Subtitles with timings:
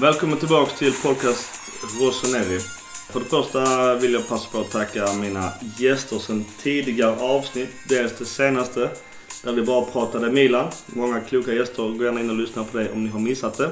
[0.00, 2.58] Välkommen tillbaks till podcast Rossoneri.
[3.12, 7.68] För det första vill jag passa på att tacka mina gäster sen tidigare avsnitt.
[7.88, 8.90] Dels det senaste
[9.44, 10.68] där vi bara pratade Milan.
[10.86, 11.98] Många kloka gäster.
[11.98, 13.70] Gå gärna in och lyssna på det om ni har missat det.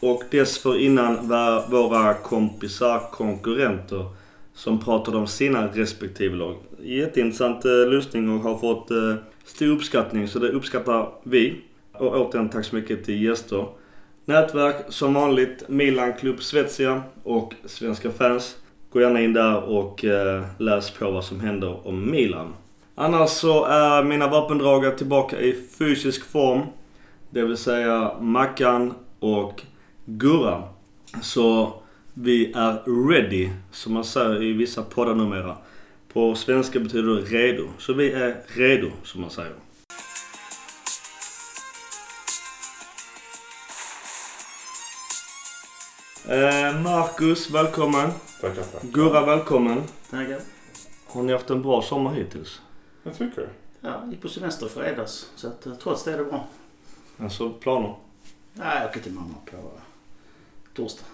[0.00, 4.06] Och dessförinnan var våra kompisar konkurrenter
[4.54, 6.56] som pratade om sina respektive lag.
[6.82, 9.14] Jätteintressant eh, lyssning och har fått eh,
[9.44, 11.60] stor uppskattning så det uppskattar vi.
[11.92, 13.66] Och återigen tack så mycket till gäster.
[14.28, 18.56] Nätverk som vanligt Milan Club Svezia och Svenska fans.
[18.92, 22.54] Gå gärna in där och eh, läs på vad som händer om Milan.
[22.94, 26.60] Annars så är mina vapendragare tillbaka i fysisk form.
[27.30, 29.62] Det vill säga Mackan och
[30.04, 30.62] Gurra.
[31.22, 31.72] Så
[32.14, 35.56] vi är ready, som man säger i vissa poddar numera.
[36.12, 37.64] På svenska betyder det redo.
[37.78, 39.52] Så vi är redo, som man säger.
[46.28, 48.10] Marcus, välkommen.
[48.40, 48.88] Tackar, tackar.
[48.88, 49.82] Gurra, välkommen.
[50.10, 50.38] Tackar.
[51.06, 52.60] Har ni haft en bra sommar hittills?
[53.02, 53.48] Jag tycker det.
[53.80, 55.30] Ja, gick på semester i fredags.
[55.36, 56.46] Så att, eh, trots det är det bra.
[57.18, 57.94] Alltså planer?
[58.52, 59.62] Nej, jag åker till mamma på eh,
[60.76, 61.04] torsdag.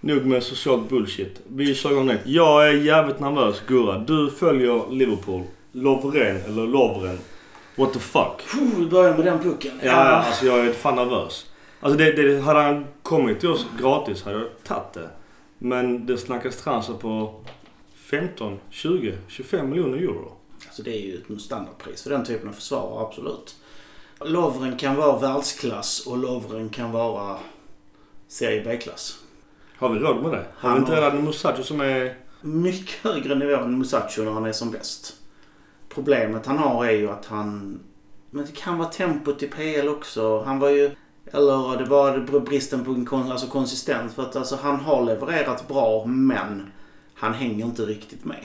[0.00, 1.40] Nog med socialt bullshit.
[1.48, 2.26] Vi kör igång direkt.
[2.26, 3.98] Jag är jävligt nervös, Gurra.
[3.98, 5.42] Du följer Liverpool.
[5.72, 7.18] Lovren, eller Lovren.
[7.76, 8.42] What the fuck?
[8.52, 9.80] Puh, vi börjar med den pucken.
[9.82, 11.46] Ja, alltså jag är fan nervös.
[11.80, 15.10] Alltså det, det, hade han kommit till oss gratis hade jag tagit det.
[15.58, 17.44] Men det snackas transfer på
[17.94, 20.32] 15, 20, 25 miljoner euro.
[20.66, 23.56] Alltså det är ju ett standardpris för den typen av försvarare, absolut.
[24.24, 27.38] Lovren kan vara världsklass och Lovren kan vara
[28.28, 29.18] serie B-klass.
[29.76, 30.46] Har vi råd med det?
[30.56, 32.16] Har Han vi inte redan en Musacho som är...
[32.40, 35.16] Mycket högre nivå än Musacho när han är som bäst.
[35.88, 37.80] Problemet han har är ju att han...
[38.30, 40.42] Men det kan vara tempot i PL också.
[40.42, 40.90] Han var ju...
[41.32, 44.14] Eller det var bristen på kon, alltså konsistens.
[44.14, 46.62] För att alltså, han har levererat bra men
[47.14, 48.44] han hänger inte riktigt med.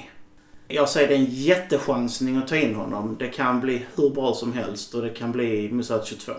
[0.67, 3.15] Jag säger det är en jättechansning att ta in honom.
[3.19, 6.31] Det kan bli hur bra som helst och det kan bli Musat 22.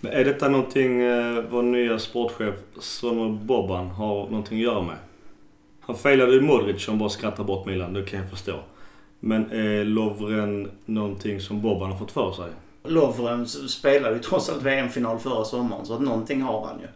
[0.00, 4.96] Men är detta någonting eh, vår nya sportchef Sonny Boban har någonting att göra med?
[5.80, 8.60] Han failade ju Modric som bara skrattar bort Milan, det kan jag förstå.
[9.20, 12.50] Men är Lovren någonting som Boban har fått för sig?
[12.88, 16.86] Lovren spelade ju trots allt VM-final förra sommaren så att någonting har han ju.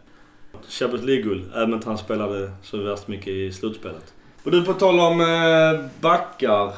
[0.67, 4.13] Champions League-guld, även om han spelade så värst mycket i slutspelet.
[4.43, 6.73] Och du, på tal om eh, backar.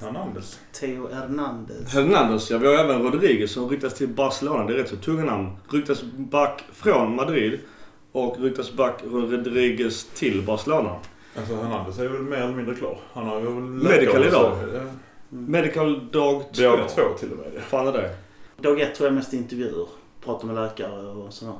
[0.00, 0.60] Hernandez.
[0.72, 1.94] Theo Hernandez.
[1.94, 2.58] Hernandez, ja.
[2.58, 4.64] Vi har även Rodriguez som ryktas till Barcelona.
[4.66, 5.50] Det är rätt så tunga namn.
[5.70, 7.60] Ryktas back från Madrid
[8.12, 10.96] och ryktas back Rodriguez till Barcelona.
[11.36, 12.98] Alltså Hernandez är väl mer eller mindre klar.
[13.12, 13.54] Han har ju väl...
[13.54, 14.56] Medical idag.
[15.28, 16.62] Medical dag två.
[16.62, 17.62] Dag två till och med.
[17.62, 18.16] Fan är det?
[18.62, 19.86] Dag ett tror jag mest intervjuer.
[20.24, 21.54] Pratar med läkare och sådär.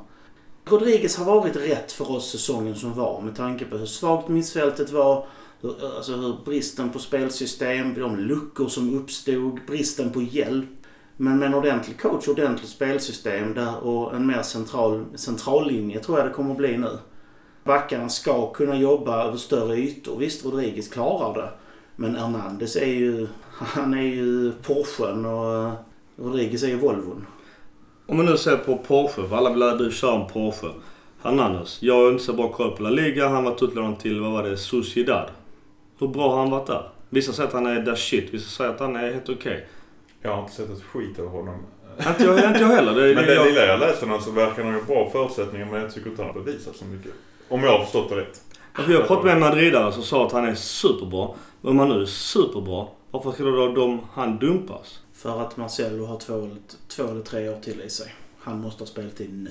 [0.65, 4.91] Rodriguez har varit rätt för oss säsongen som var med tanke på hur svagt missfältet
[4.91, 5.27] var.
[5.61, 10.69] Hur, alltså hur bristen på spelsystem, de luckor som uppstod, bristen på hjälp.
[11.17, 16.19] Men med en ordentlig coach, ordentligt spelsystem där och en mer central, central linje tror
[16.19, 16.99] jag det kommer att bli nu.
[17.65, 20.19] Backarna ska kunna jobba över större ytor.
[20.19, 21.51] Visst, Rodriguez klarar det.
[21.97, 25.73] Men Hernandez är ju, han är ju Porschen och
[26.17, 27.27] Rodriguez är ju Volvon.
[28.07, 30.69] Om man nu ser på Porsche, för alla vill att du kör en Porsche.
[31.23, 31.83] Hernandez.
[31.83, 33.29] Jag har inte så bra koll på La Liga.
[33.29, 35.31] Han var utlånad till, vad var det, Sociedad.
[35.99, 36.89] Hur bra har han varit där?
[37.11, 39.67] Vissa säger att han är där shit, vissa säger att han är helt okej.
[40.23, 41.55] Jag har inte sett ett skit av honom.
[42.09, 42.95] Inte jag, inte jag heller.
[42.95, 45.83] Det, Men det jag, lilla jag läste honom så verkar han ha bra förutsättningar men
[45.83, 47.13] jag tycker inte han har bevisat så mycket.
[47.49, 48.41] Om jag har förstått det rätt.
[48.75, 51.29] För jag pratade med en madridare som sa att han är superbra.
[51.61, 55.02] Men om han nu är superbra, varför ska då de, han dumpas?
[55.23, 56.57] För att Marcelo har två, eller-
[56.89, 58.15] två eller tre år till i sig.
[58.39, 59.51] Han måste ha speltid nu.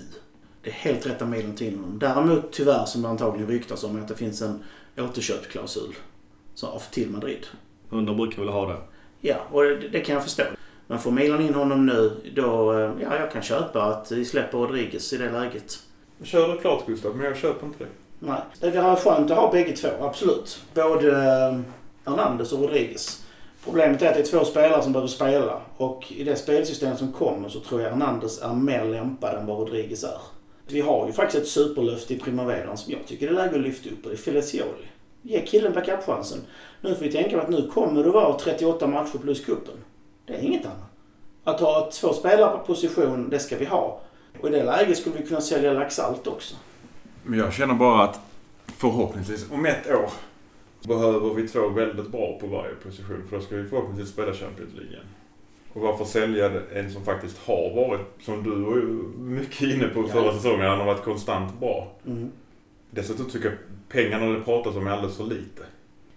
[0.64, 2.00] Det är helt rätt av Milan till honom.
[2.00, 4.64] Däremot tyvärr som det antagligen ryktas om är att det finns en
[4.98, 5.96] återköpsklausul.
[6.92, 7.46] Till Madrid.
[7.90, 8.78] De brukar väl ha det.
[9.22, 10.44] Ja, och det, det kan jag förstå.
[10.88, 12.74] Men får Milan in honom nu, då...
[12.74, 15.80] eh, Ja, jag kan köpa att vi släpper Rodriguez i det läget.
[16.24, 17.90] Kör det klart Gustav, men jag köper inte det.
[18.20, 20.62] Nej, det är skönt att ha bägge två, absolut.
[20.74, 21.60] Både eh,
[22.06, 23.26] Hernandez och Rodriguez.
[23.64, 25.62] Problemet är att det är två spelare som behöver spela.
[25.78, 29.60] Och i det spelsystem som kommer så tror jag Hernandez är mer lämpad än vad
[29.60, 30.22] Rodriguez är.
[30.68, 33.62] Vi har ju faktiskt ett superlöfte i primaveran som jag tycker det är läge att
[33.62, 34.88] lyfta upp och det är Felicioli.
[35.22, 36.38] Ge killen backup-chansen.
[36.82, 39.74] Nu får vi tänka på att nu kommer det vara 38 matcher plus kuppen.
[40.26, 40.92] Det är inget annat.
[41.44, 44.02] Att ha två spelare på position, det ska vi ha.
[44.42, 46.56] Och i det läget skulle vi kunna sälja Laxalt också.
[47.24, 48.20] Men jag känner bara att
[48.78, 50.10] förhoppningsvis om ett år
[50.88, 53.24] behöver vi två väldigt bra på varje position.
[53.30, 55.06] För då ska vi förhoppningsvis spela Champions League igen.
[55.74, 58.76] Och varför sälja en som faktiskt har varit, som du var
[59.20, 60.08] mycket inne på Ja.
[60.08, 61.92] förra säsongen, han har varit konstant bra.
[62.08, 62.32] Mm.
[62.92, 63.58] Dessutom tycker jag
[63.90, 65.64] pengarna det pratas om är alldeles för lite.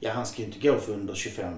[0.01, 1.51] Ja, han ska ju inte gå för under 25-30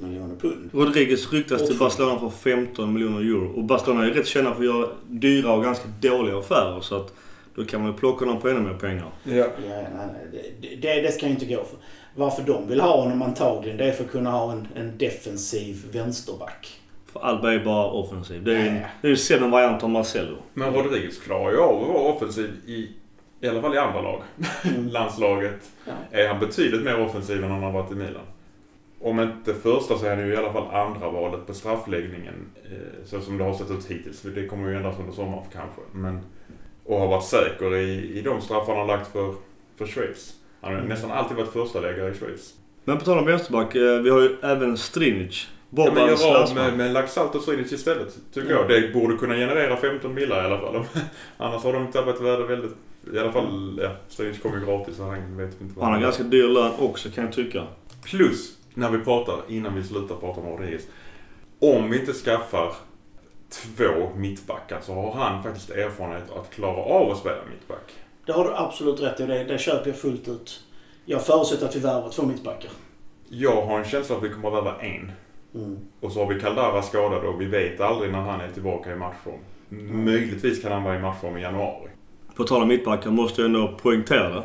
[0.00, 0.70] miljoner pund.
[0.72, 3.52] Rodriguez ryktas till Barcelona för 15 miljoner euro.
[3.56, 6.80] Och Barcelona är rätt kända för att göra dyra och ganska dåliga affärer.
[6.80, 7.14] Så att
[7.54, 9.06] då kan man ju plocka dem på ännu mer pengar.
[9.24, 9.32] Ja.
[9.34, 11.78] Ja, nej, nej, det, det, det ska ju inte gå för.
[12.14, 15.84] Varför de vill ha honom antagligen, det är för att kunna ha en, en defensiv
[15.92, 16.80] vänsterback.
[17.12, 18.44] För Alba är bara offensiv.
[18.44, 18.86] Det är ju Nej.
[19.02, 20.36] det är sämre variant av Marcelo.
[20.54, 22.88] Men Rodriguez klarar ju av att vara offensiv i,
[23.40, 24.22] i alla fall i andra lag.
[24.90, 25.92] Landslaget Ja.
[26.18, 28.22] är han betydligt mer offensiv än han har varit i Milan.
[29.00, 32.34] Om inte första så är han ju i alla fall andra valet på straffläggningen.
[32.64, 34.20] Eh, så som det har sett ut hittills.
[34.20, 35.80] För Det kommer ju ändras under sommaren kanske.
[35.92, 36.20] Men,
[36.84, 39.34] och har varit säker i, i de straffar han har lagt för,
[39.76, 40.34] för Schweiz.
[40.62, 40.88] Han har Mm.
[40.88, 42.54] nästan alltid varit första läggare i Schweiz.
[42.84, 43.74] Men på tal om vänsterback.
[43.74, 45.48] eh, Vi har ju även Strinic.
[45.70, 48.56] Ja, men gör av med, med Laxalt och Strinic istället, tycker Ja.
[48.56, 48.68] jag.
[48.68, 50.84] Det borde kunna generera 15 millar i alla fall.
[51.36, 52.72] Annars har de tappat värde väldigt...
[53.14, 56.00] I alla fall, ja, Strinic kommer ju gratis så han vet inte vad Han har
[56.00, 56.06] gör.
[56.06, 57.64] ganska dyr lön också kan jag tycka.
[58.04, 60.82] Plus, när vi pratar, innan vi slutar prata om Rodriguez.
[61.60, 62.72] Om vi inte skaffar
[63.50, 67.92] två mittbackar så har han faktiskt erfarenhet att klara av att spela mittback.
[68.26, 69.26] Det har du absolut rätt i.
[69.26, 70.60] Det, det köper jag fullt ut.
[71.04, 72.70] Jag förutsätter att vi värvar två mittbackar.
[73.28, 75.12] Jag har en känsla att vi kommer att värva en.
[75.54, 75.78] Mm.
[76.00, 78.96] Och så har vi Caldara skadad och vi vet aldrig när han är tillbaka i
[78.96, 79.40] matchform.
[80.04, 81.90] Möjligtvis kan han vara i matchform i januari.
[82.34, 84.44] På tal om mittbackar måste jag ändå poängtera.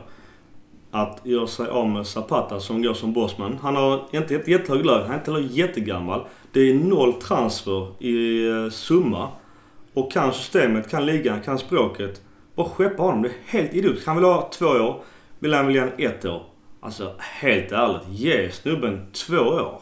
[0.91, 3.57] Att göra sig av med Zapata som går som bossman.
[3.61, 5.01] Han har inte ett jättehög lön.
[5.01, 6.25] Han är inte heller jättegammal.
[6.51, 9.29] Det är noll transfer i eh, summa.
[9.93, 12.21] Och kan systemet, kan ligan, kan språket.
[12.57, 13.21] Bara skeppa honom.
[13.21, 14.07] Det är helt idiotiskt.
[14.07, 15.01] Han vill ha två år.
[15.39, 16.43] Vill han vilja ha ett år.
[16.79, 18.01] Alltså helt ärligt.
[18.09, 19.81] Ge snubben två år.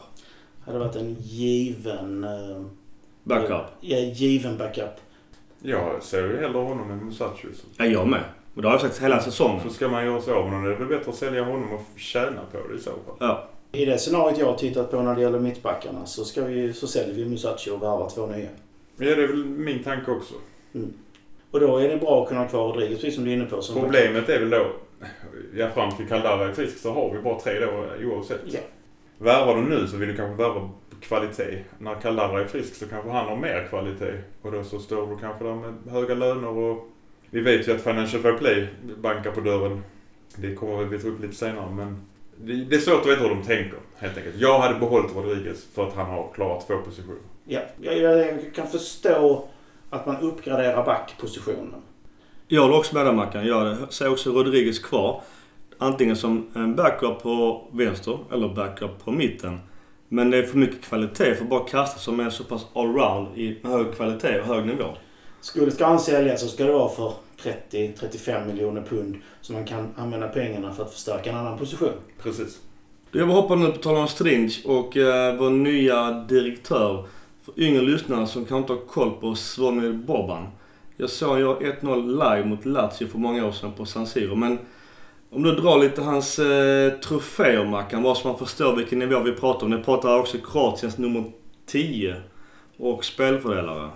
[0.66, 2.24] Hade varit en given...
[2.24, 2.62] eh,
[3.24, 3.66] Backup.
[3.80, 4.90] Ja, given backup.
[5.62, 7.64] Jag ser ju hellre honom än Musacius.
[7.76, 8.22] Ja, jag med.
[8.54, 9.60] Och det har jag sagt hela säsongen.
[9.62, 10.64] Så ska man göra sig av med honom.
[10.64, 13.16] Det är väl bättre att sälja honom och tjäna på det i så fall.
[13.18, 13.48] Ja.
[13.72, 16.86] I det scenariot jag har tittat på när det gäller mittbackarna så, ska vi, så
[16.86, 18.48] säljer vi Musachi och värvar två nya.
[18.96, 20.34] Men ja, det är väl min tanke också.
[21.50, 23.44] Och då är det bra att kunna ha kvar Rodriguez, precis som du är inne
[23.44, 23.60] på.
[23.74, 24.66] Problemet är väl då,
[25.54, 28.40] ja fram till Caldara är frisk så har vi bara tre då oavsett.
[28.44, 28.60] Ja.
[29.18, 30.70] Värvar du nu så vill du kanske värva
[31.00, 31.64] kvalitet.
[31.78, 34.12] När Caldara är frisk så kanske han har mer kvalitet.
[34.42, 36.88] Och då så står du kanske där med höga löner och
[37.30, 38.68] vi vet ju att Financial Fair Play
[39.02, 39.82] bankar på dörren.
[40.36, 42.06] Det kommer vi ta upp lite senare men
[42.36, 44.36] det, det är svårt att veta hur de tänker helt enkelt.
[44.38, 47.20] Jag hade behållit Rodriguez för att han har klarat två positioner.
[47.44, 49.48] Ja, jag, jag kan förstå
[49.96, 51.82] att man uppgraderar backpositionen.
[52.48, 53.46] Jag håller också med dig Mackan.
[53.46, 55.22] Jag ser också Rodriguez kvar.
[55.78, 59.60] Antingen som en backup på vänster eller backup på mitten.
[60.08, 63.38] Men det är för mycket kvalitet för att bara kasta som är så pass allround
[63.38, 64.84] i hög kvalitet och hög nivå.
[65.40, 67.12] Skulle ska han säljas så ska det vara för
[67.70, 69.16] 30-35 miljoner pund.
[69.40, 71.92] Så man kan använda pengarna för att förstärka en annan position.
[72.22, 72.60] Precis.
[73.12, 77.06] Jag vill hoppa nu på tal om Strinch och eh, vår nya direktör.
[77.46, 80.46] För yngre lyssnare som kanske inte har koll på Svomir Boban.
[80.96, 84.34] Jag såg jag 1-0 live mot Lazio för många år sedan på San Siro.
[84.34, 84.58] Men
[85.30, 89.32] om du drar lite hans eh, troféer Mackan, bara så man förstår vilken nivå vi
[89.32, 89.70] pratar om.
[89.70, 91.24] Ni pratar också Kroatiens nummer
[91.66, 92.16] 10
[92.76, 93.90] och spelfördelare.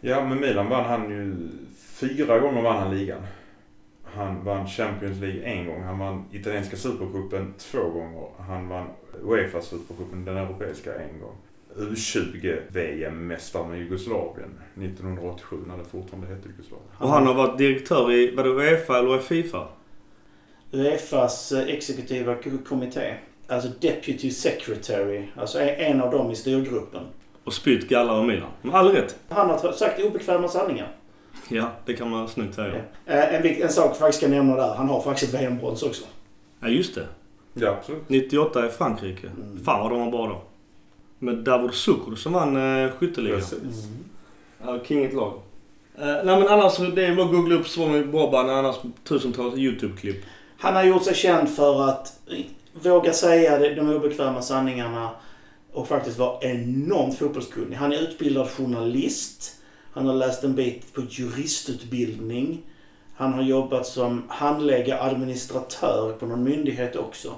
[0.00, 1.48] Ja, med Milan vann han ju...
[1.76, 3.22] Fyra gånger vann han ligan.
[4.04, 5.82] Han vann Champions League en gång.
[5.82, 8.28] Han vann italienska supercupen två gånger.
[8.48, 8.86] Han vann
[9.24, 11.36] Uefa supercupen, den europeiska, en gång.
[11.76, 16.88] U20 VM-mästare med Jugoslavien 1987 när det fortfarande hette Jugoslavien.
[16.98, 19.68] Och han har varit direktör i, var det Uefa eller Fifa?
[20.72, 22.36] Uefas eh, exekutiva
[22.68, 23.14] kommitté.
[23.48, 25.24] Alltså Deputy Secretary.
[25.36, 27.02] Alltså en- en av dem i styrgruppen.
[27.44, 28.48] Och spytt gallar och Milan.
[28.62, 29.16] Med all rätt.
[29.28, 30.92] Han har sagt obekväma sanningar.
[31.48, 32.74] Ja, det kan man snyggt säga.
[33.06, 34.74] Eh, En, en sak jag faktiskt ska nämna där.
[34.74, 36.04] Han har faktiskt ett VM-brons också.
[36.60, 37.06] Ja, just det.
[37.54, 38.08] Ja, absolut.
[38.08, 39.26] 98 i Frankrike.
[39.26, 39.64] Mm.
[39.64, 40.42] Fan vad de var bra då.
[41.22, 43.40] Med Davor Sukur som vann eh, skytteligan.
[43.40, 43.84] Precis.
[44.64, 45.32] Ja, kinget lag.
[45.98, 48.50] Eh, nej men annars, det är bara att googla upp Svomir Boban.
[48.50, 50.24] Annars tusentals YouTube-klipp.
[50.58, 52.20] Han har gjort sig känd för att
[52.72, 55.10] våga säga de- de obekväma sanningarna
[55.72, 57.76] och faktiskt vara enormt fotbollskunnig.
[57.76, 59.54] Han är utbildad journalist.
[59.92, 62.62] Han har läst en bit på juristutbildning.
[63.16, 67.32] Han har jobbat som handläggare, administratör på någon myndighet också.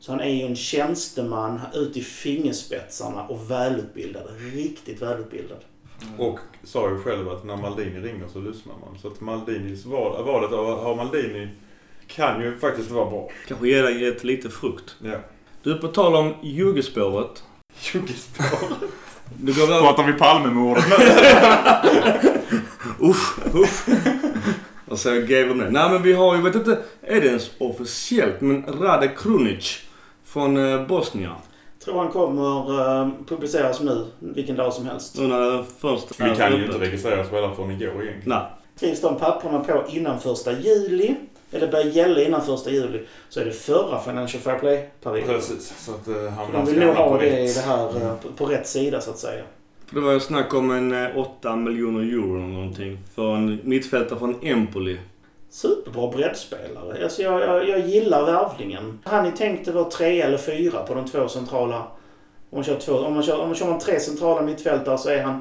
[0.00, 4.22] Så han är ju en tjänsteman ut i fingerspetsarna och välutbildad.
[4.54, 5.58] Riktigt välutbildad.
[6.18, 8.98] Och sa ju själv att när Maldini ringer så lyssnar man.
[9.02, 11.48] Så att Maldinis val, valet av att ha Maldini
[12.06, 13.28] kan ju faktiskt vara bra.
[13.48, 14.96] Kanske ge dig ett lite frukt.
[15.02, 15.16] Ja.
[15.62, 17.42] Du, på tal om Jugespåret.
[17.92, 18.90] Jugoslavien.
[19.38, 19.80] Du går över...
[19.80, 20.84] Pratar vi Palmemordet?
[23.02, 23.88] Usch, usch.
[24.88, 25.70] Och så gav de det.
[25.70, 28.40] Nej men vi har ju, vet inte, är det ens officiellt?
[28.40, 29.80] Men Rade Krunic
[30.32, 31.32] från eh, Bosnien.
[31.84, 32.70] tror han kommer
[33.02, 35.18] uh, publiceras nu, vilken dag som helst.
[35.18, 38.22] Nu när den första Vi kan ju inte registrera spelare förrän igår egentligen.
[38.24, 38.42] Nej.
[38.76, 41.14] Skrivs de papperna på innan första juli,
[41.52, 45.34] eller börjar gälla innan första juli, så är det förra Financial Fair Play-perioden.
[45.34, 45.74] Precis.
[45.78, 48.46] Så att uh, han de vill nog ha det i det här eh, på, på
[48.46, 49.42] rätt sida så att säga.
[49.86, 52.98] För det var ju snack om en eh, 8 miljoner euro eller någonting.
[53.14, 54.98] För en mittfältare från Empoli.
[55.50, 57.04] Superbra breddspelare.
[57.04, 58.98] Alltså jag, jag, jag gillar värvningen.
[59.04, 61.76] Han är tänkt att vara tre eller fyra på de två centrala.
[62.50, 65.08] Om man kör, två, om man kör, om man kör man tre centrala mittfältare så
[65.08, 65.40] är han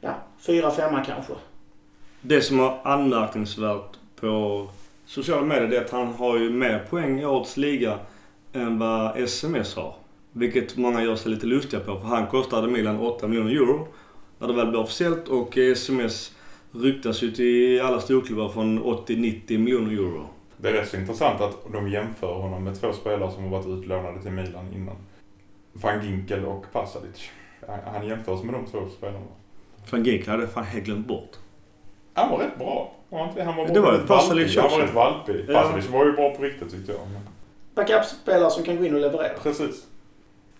[0.00, 1.32] ja, fyra, femma kanske.
[2.20, 4.66] Det som är anmärkningsvärt på
[5.06, 7.98] sociala medier är att han har ju mer poäng i årets liga
[8.52, 9.94] än vad SMS har.
[10.32, 13.88] Vilket många gör sig lite lustiga på för han kostade Milan 8 miljoner euro
[14.38, 16.32] när det väl blev officiellt och SMS
[16.72, 20.26] ryktas ju till alla storklubbar från 80-90 miljoner euro.
[20.56, 23.66] Det är rätt så intressant att de jämför honom med två spelare som har varit
[23.66, 24.96] utlånade till Milan innan.
[25.72, 27.30] Van Ginkel och Pasalic.
[27.86, 29.26] Han- jämförs med de två spelarna.
[29.90, 31.30] Van Gijk hade fan helt glömt bort.
[32.14, 32.92] Han var rätt bra.
[33.08, 33.44] Var han inte det?
[33.44, 34.70] Han var Det var Pasalic valpig.
[34.70, 35.44] Han var rätt valpig.
[35.48, 35.62] Ja.
[35.62, 37.00] Pasalic var ju bra på riktigt tyckte jag.
[37.12, 37.20] Men...
[37.74, 39.32] Backup-spelare som kan gå in och leverera.
[39.42, 39.86] Precis.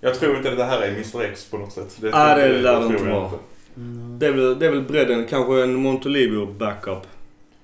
[0.01, 1.97] Jag tror inte att det här är Mr X på något sätt.
[2.01, 3.31] Det, Ah, det lär det tror inte vara.
[4.21, 7.07] Det är väl, det är väl bredden, kanske en Montolivio backup.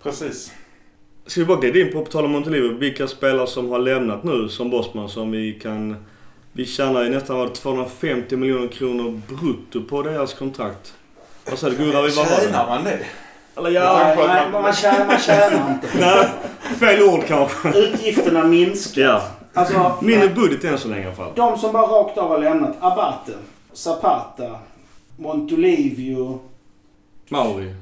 [0.02, 0.52] Precis.
[1.26, 4.24] Ska vi bara glida in på, på tal om Montolivo, vilka spelare som har lämnat
[4.24, 5.96] nu som Bosman som vi kan...
[6.52, 10.94] Vi tjänar ju nästan vad, 250 miljoner kronor brutto på deras kontrakt.
[11.50, 11.76] Vad sa du?
[11.76, 12.98] Vi var Tjänar man det?
[13.56, 15.98] Eller Ja, på att Nej, man- man, tjänar, man tjänar inte.
[16.00, 16.28] Nej,
[16.78, 17.78] fel ord kanske.
[17.78, 19.02] Utgifterna minskar.
[19.02, 19.22] Ja.
[19.54, 21.32] Alltså, Mindre budget än så länge i alla fall.
[21.36, 22.76] de som bara rakt av har lämnat.
[22.80, 23.32] Abate,
[23.72, 24.50] Zapata,
[25.16, 26.40] Montolivio,
[27.28, 27.74] Mauri.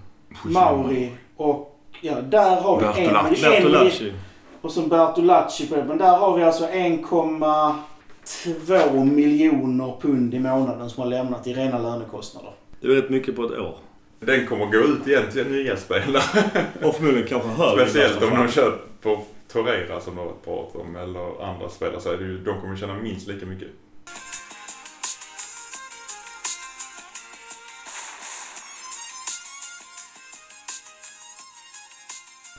[0.44, 3.44] Mauri och ja, där har vi en, Bertolacci.
[3.44, 4.12] en Bertolacci.
[4.60, 5.84] och så Bertolacci på det.
[5.84, 11.78] Men där har vi alltså 1,2 miljoner pund i månaden som har lämnat i rena
[11.78, 12.50] lönekostnader.
[12.80, 13.74] Det är rätt mycket på ett år.
[14.20, 16.22] Den kommer gå ut igen till nya spelare.
[16.82, 17.86] Och förmodligen kanske högre.
[17.86, 19.18] Speciellt om de kör på
[19.52, 22.76] Torreira som de har pratat om eller andra spelare så är det ju, de kommer
[22.76, 23.68] tjäna minst lika mycket.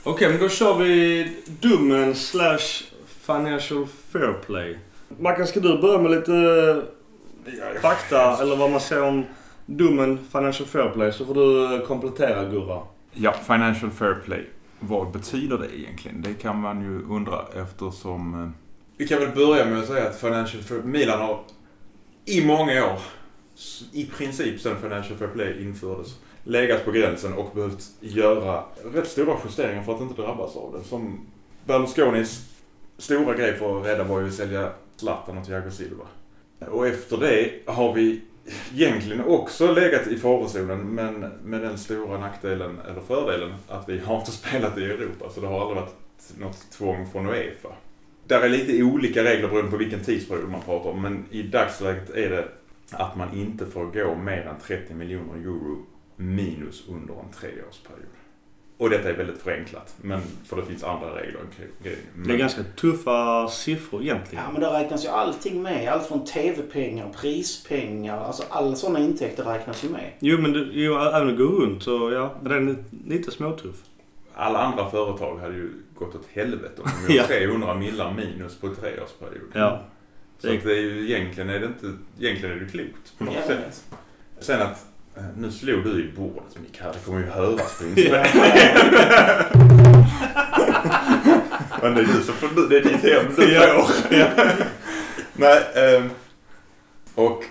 [0.06, 1.28] Okej, men då kör vi
[1.62, 4.80] domen slash financial fair play.
[5.20, 6.82] Mackan, ska du börja med lite
[7.82, 9.24] fakta eller vad man säger om
[9.66, 12.82] domen financial fair play så får du eh, komplettera Gurra.
[13.14, 14.46] Ja, Financial Fair Play.
[14.80, 16.22] Vad betyder det egentligen?
[16.22, 18.44] Det kan man ju undra eftersom...
[18.44, 18.50] eh,
[18.98, 21.40] Vi kan väl börja med att säga att Financial Fair Milan har
[22.26, 23.00] i många år,
[23.94, 29.38] i princip sedan Financial Fair Play infördes, legat på gränsen och behövt göra rätt stora
[29.46, 30.88] justeringar för att inte drabbas av det.
[30.88, 31.28] Som
[31.66, 32.56] Berlusconis
[32.98, 36.04] stora grej för att rädda var ju att sälja Zlatan och Thiago Silva.
[36.60, 38.22] Och efter det har vi
[38.74, 44.20] egentligen också legat i farozonen men med den stora nackdelen, eller fördelen, att vi har
[44.20, 45.30] inte spelat i Europa.
[45.30, 45.96] Så det har aldrig varit
[46.40, 47.70] något tvång från Uefa.
[48.28, 51.02] Där är lite olika regler beroende på vilken tidsperiod man pratar om.
[51.02, 52.48] Men i dagsläget är det
[52.92, 58.06] att man inte får gå mer än 30 miljoner euro minus under en treårsperiod.
[58.78, 61.96] Och detta är väldigt förenklat, men för det finns andra regler omkring det.
[62.28, 64.44] Det är ganska tuffa siffror egentligen.
[64.46, 65.90] Ja, men där räknas ju allting med.
[65.90, 70.12] Allt från TV-pengar, prispengar, alltså alla sådana intäkter räknas ju med.
[70.20, 72.76] Jo, men det, jo, även att gå runt så ja, den är
[73.08, 73.76] lite småtuff.
[74.34, 77.22] Alla andra företag hade ju gått åt helvete om de Ja.
[77.24, 79.50] gjorde 300 millar minus på treårsperiod.
[79.54, 79.82] Ja.
[80.40, 83.34] Så att det är ju egentligen är det inte, egentligen är det klokt på något
[83.36, 83.48] Ja.
[83.48, 83.86] sätt.
[84.40, 84.86] Sen att,
[85.38, 86.44] nu slog du i bordet
[86.80, 88.26] här, det kommer ju höras på inspelningen.
[91.82, 93.84] Men det är du som får, det är ditt hem du Ja.
[93.86, 94.10] får.
[95.34, 96.10] Nej, ehm,
[97.16, 97.44] och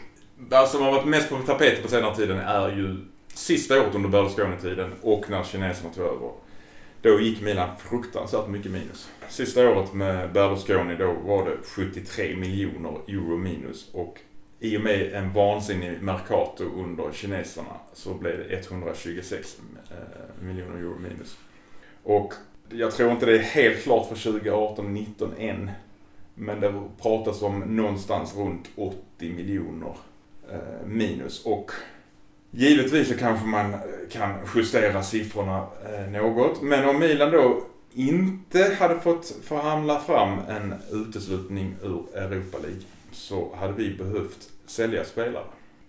[0.51, 2.97] det som har varit mest på tapeten på senare tiden är ju
[3.35, 6.31] sista året under Berlusconi-tiden och när kineserna tog över.
[7.03, 9.09] Då gick Milan fruktansvärt mycket minus.
[9.29, 14.19] Sista året med Berlusconi då var det 73 miljoner euro minus och
[14.65, 19.57] i och med en vansinnig Mercato under kineserna så blev det 126
[19.91, 21.37] eh, miljoner euro minus.
[22.03, 22.33] Och
[22.69, 25.71] jag tror inte det är helt klart för 2018-19 än.
[26.35, 29.97] Men det pratas om någonstans runt 80 miljoner
[30.51, 31.47] eh, minus.
[31.47, 31.71] Och
[32.51, 33.81] givetvis så kanske man eh,
[34.11, 35.67] kan justera siffrorna
[36.11, 36.63] något.
[36.63, 43.55] Men om Milan då inte hade fått förhandla fram en uteslutning ur Europa League så
[43.55, 45.45] hade vi behövt sälja spelare.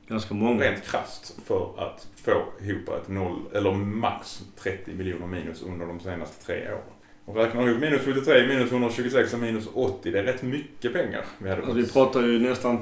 [0.08, 0.64] Ganska många.
[0.64, 6.00] rent krasst för att få ihop ett noll, eller max 30 miljoner minus under de
[6.00, 6.82] senaste tre åren.
[7.26, 10.12] Och räknar ihop minus 73, minus 126 och minus 80.
[10.12, 12.80] Det är rätt mycket pengar vi hade Alltså, vi pratar ju nästan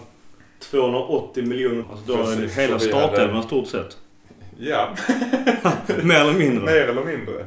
[0.60, 1.86] 280 miljoner.
[1.92, 3.98] Alltså då är det hela hade- startelvan i stort sett.
[4.60, 4.96] Ja,
[6.04, 6.66] Mer eller mindre.
[6.66, 7.46] mer eller mindre.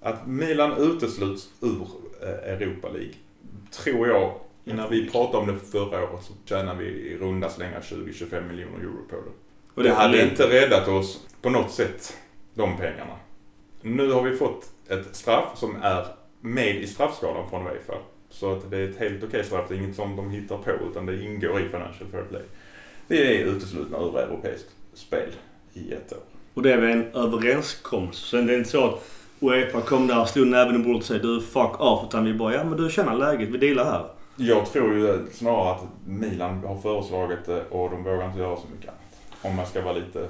[0.00, 1.86] Att Milan utesluts ur
[2.22, 3.12] eh, Europa League
[3.70, 4.34] tror jag,
[4.64, 8.78] när vi pratade om det förra året så tjänar vi i runda slängar 20-25 miljoner
[8.78, 9.32] euro på det.
[9.74, 10.28] Och det för hade lite.
[10.28, 12.16] inte räddat oss på något sätt,
[12.54, 13.16] de pengarna.
[13.82, 16.06] Nu har vi fått ett straff som är
[16.40, 17.94] med i straffskalan från Uefa.
[18.30, 19.64] Så att det är ett helt okej straff.
[19.68, 22.42] Det är inget som de hittar på utan det ingår i Financial Fair Play.
[23.06, 25.30] Vi är uteslutna ur europeiskt spel
[25.72, 26.18] i ett år.
[26.54, 28.20] Och det är väl en överenskommelse.
[28.20, 29.04] Så det är inte så att
[29.40, 32.04] Uefa kom där, slog näven i bordet och sa du fuck off.
[32.08, 34.06] Utan vi bara, ja men du känner läget, vi dealar här.
[34.40, 38.66] Jag tror ju snarare att Milan har föreslagit det och de vågar inte göra så
[38.74, 39.42] mycket annat.
[39.42, 40.28] Om man ska vara lite...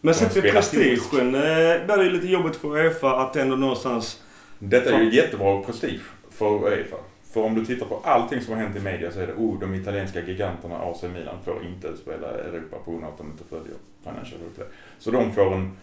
[0.00, 4.22] Men sett till prestigen eh, där är det lite jobbigt för Uefa att ändå någonstans...
[4.58, 6.96] Detta är ju jättebra prestige för Uefa.
[7.32, 9.60] För om du tittar på allting som har hänt i media så är det oh,
[9.60, 13.44] de italienska giganterna AC Milan får inte utspela Europa på grund av att de inte
[13.44, 14.66] följer Financial Fair.
[14.98, 15.76] Så de får en,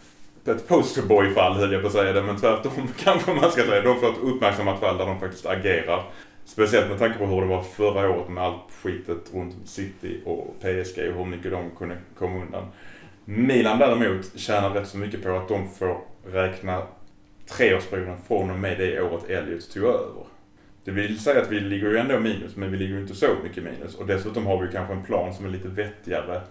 [0.46, 2.72] ett posterboy-fall höll jag på att säga det, men tvärtom
[3.04, 3.82] kanske man ska säga.
[3.82, 6.04] De får ett uppmärksammat fall där de faktiskt agerar.
[6.46, 10.56] Speciellt med tanke på hur det var förra året med allt skitet runt City och
[10.60, 12.66] PSG och hur mycket de kunde komma undan.
[13.26, 15.98] Milan däremot tjänar rätt så mycket på att de får
[16.32, 16.82] räkna
[17.48, 20.24] treårsperioden från och med det året Elliot tog över.
[20.84, 23.28] Det vill säga att vi ligger ju ändå minus, men vi ligger ju inte så
[23.44, 23.96] mycket minus.
[23.96, 26.42] Och dessutom har vi kanske en plan som är lite vettigare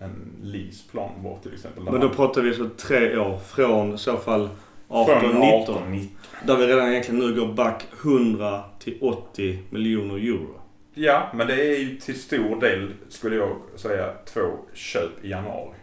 [0.00, 1.82] än Lees plan var till exempel.
[1.84, 4.48] Men då pratar vi så tre år från i så fall
[4.88, 5.42] Från 18, 19.
[5.42, 6.17] 18, 19.
[6.46, 10.60] Där vi redan egentligen nu går back 100 till 80 miljoner euro.
[10.94, 14.40] Ja, men det är ju till stor del, skulle jag säga, två
[14.74, 15.74] köp i januari.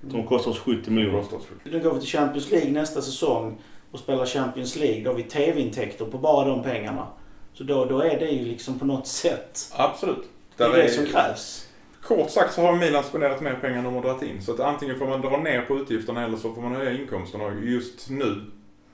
[0.00, 1.24] De kostar oss 70 Det miljoner.
[1.64, 3.58] Nu går vi till Champions League nästa säsong
[3.90, 5.04] och spelar Champions League.
[5.04, 7.06] Då har vi TV-intäkter på bara de pengarna.
[7.52, 10.24] Så då, då är det ju liksom på något sätt Absolut.
[10.56, 11.68] det är det är- som krävs.
[12.02, 14.42] Kort sagt så har Milan spenderat mer pengar än de har dragit in.
[14.42, 17.44] Så att antingen får man dra ner på utgifterna eller så får man höja inkomsterna.
[17.44, 18.40] Och just nu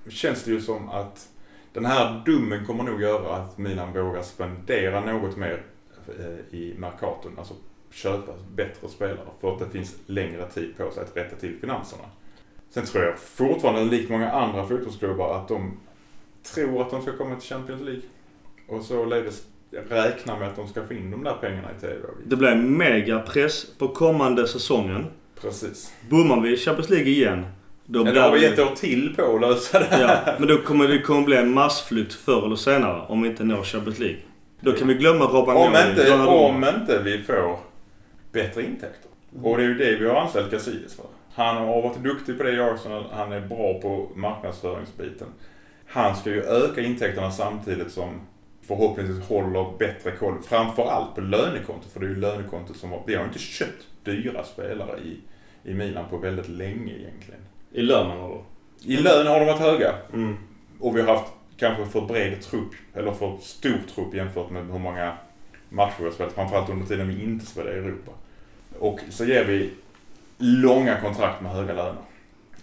[0.09, 1.29] känns det ju som att
[1.73, 5.63] den här dummen kommer nog göra att Milan vågar spendera något mer
[6.19, 7.33] eh, i Mercaton.
[7.39, 7.55] Alltså
[7.91, 12.05] köpa bättre spelare för att det finns längre tid på sig att rätta till finanserna.
[12.71, 15.79] Sen tror jag fortfarande, likt många andra fotbollsklubbar, att de
[16.43, 18.03] tror att de ska komma till Champions League.
[18.69, 22.31] Och således räknar med att de ska få in de där pengarna i TV-avgift.
[22.31, 25.07] Det blir megapress på kommande säsongen.
[25.41, 25.93] Precis.
[26.11, 27.47] Bommar vi Champions League igen.
[27.93, 29.87] Då Ja, har vi ett år till på att lösa det.
[30.01, 33.45] Ja, men då kommer det kommer bli en massflykt förr eller senare om vi inte
[33.45, 34.19] når Champions League.
[34.61, 37.59] Då kan vi glömma Robban Om inte, om inte vi får
[38.33, 39.11] bättre intäkter.
[39.43, 41.05] Och det är ju det vi har anställt Casillas för.
[41.35, 43.05] Han har varit duktig på det i Arsenal.
[43.13, 45.29] Han är bra på marknadsföringsbiten.
[45.87, 48.21] Han ska ju öka intäkterna samtidigt som
[48.69, 50.35] förhoppningsvis håller bättre koll.
[50.49, 51.93] Framförallt på lönekontot.
[51.93, 53.03] För det är ju lönekontot som har...
[53.07, 55.21] Vi har inte köpt dyra spelare i,
[55.71, 57.41] i Milan på väldigt länge egentligen.
[57.73, 58.43] I lönen då?
[58.83, 59.95] I lön har de varit höga.
[60.13, 60.37] Mm.
[60.79, 64.79] Och vi har haft kanske för bred trupp, eller för stor trupp jämfört med hur
[64.79, 65.17] många
[65.69, 66.33] matcher vi har spelat.
[66.33, 68.13] Framförallt under tiden vi inte spelade i Europa.
[68.79, 69.71] Och så ger vi
[70.39, 72.03] långa kontrakt med höga löner.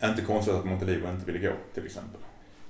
[0.04, 2.22] Inte konstigt att Montenegro inte ville gå till exempel.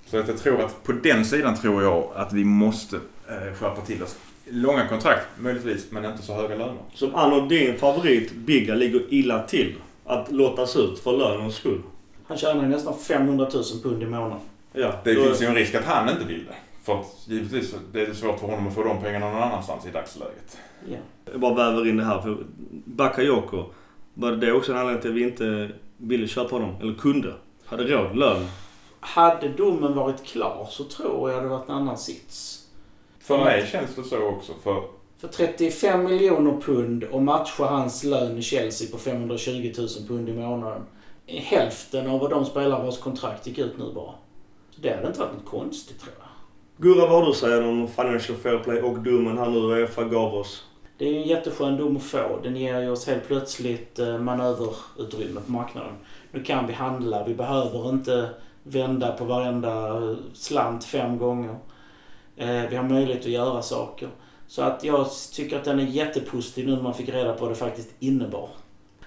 [0.05, 2.95] Så att jag tror att på den sidan tror jag att vi måste
[3.27, 4.17] eh, skärpa till oss.
[4.49, 6.81] Långa kontrakt möjligtvis, men inte så höga löner.
[6.93, 9.75] Som Anno, din favorit, Bigga, ligger illa till.
[10.05, 11.81] Att låtas ut för lönens skull.
[12.27, 14.39] Han tjänar ju nästan 500 000 pund i månaden.
[14.73, 16.55] Ja, Det då- finns ju en risk att han inte vill det.
[16.83, 19.85] För att givetvis det är det svårt för honom att få de pengarna någon annanstans
[19.85, 20.57] i dagsläget.
[20.89, 20.97] Ja.
[21.31, 22.21] Jag bara väver in det här.
[22.21, 22.37] För
[22.85, 23.65] Bakayoko,
[24.13, 26.75] var det också en anledning till att vi inte ville köpa honom?
[26.81, 27.33] Eller kunde?
[27.65, 28.45] Hade råd, lön.
[28.99, 32.63] Hade domen varit klar så tror jag det varit en annan sits.
[33.19, 34.53] För mig känns det så också.
[34.63, 34.83] För
[35.17, 40.33] För 35 miljoner pund och matcha hans lön i Chelsea på 520 000 pund i
[40.33, 40.81] månaden.
[41.27, 44.11] Hälften av de spelar vars kontrakt gick ut nu bara.
[44.71, 46.27] Så det hade inte varit något konstigt tror jag.
[46.83, 50.03] Gurra, vad har du att säga om Financial Fair Play och domen här nu Uefa
[50.03, 50.63] gav oss?
[50.97, 52.39] Det är ju en jätteskön dom att få.
[52.43, 55.93] Den ger ju oss helt plötsligt eh, manöverutrymme på marknaden.
[56.31, 57.23] Nu kan vi handla.
[57.23, 58.29] Vi behöver inte
[58.63, 61.55] vända på varenda eh, slant fem gånger.
[62.35, 64.09] Eh, Vi har möjlighet att göra saker.
[64.47, 67.51] Så att jag tycker att den är jättepositiv nu när man fick reda på vad
[67.51, 68.49] det faktiskt innebar.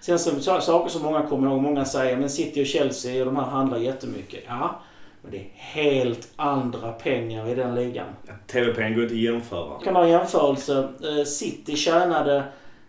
[0.00, 1.62] Sen så, saker som många kommer ihåg.
[1.62, 4.44] Många säger men City och Chelsea och de här handlar jättemycket.
[4.46, 4.80] Ja,
[5.22, 8.06] men det är helt andra pengar i den ligan.
[8.46, 9.68] TV-pengen går inte att jämföra.
[9.72, 10.88] Jag kan ha en jämförelse.
[11.02, 12.44] Eh, City tjänade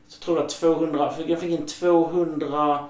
[0.07, 2.89] Så tror jag 200, jag fick in 280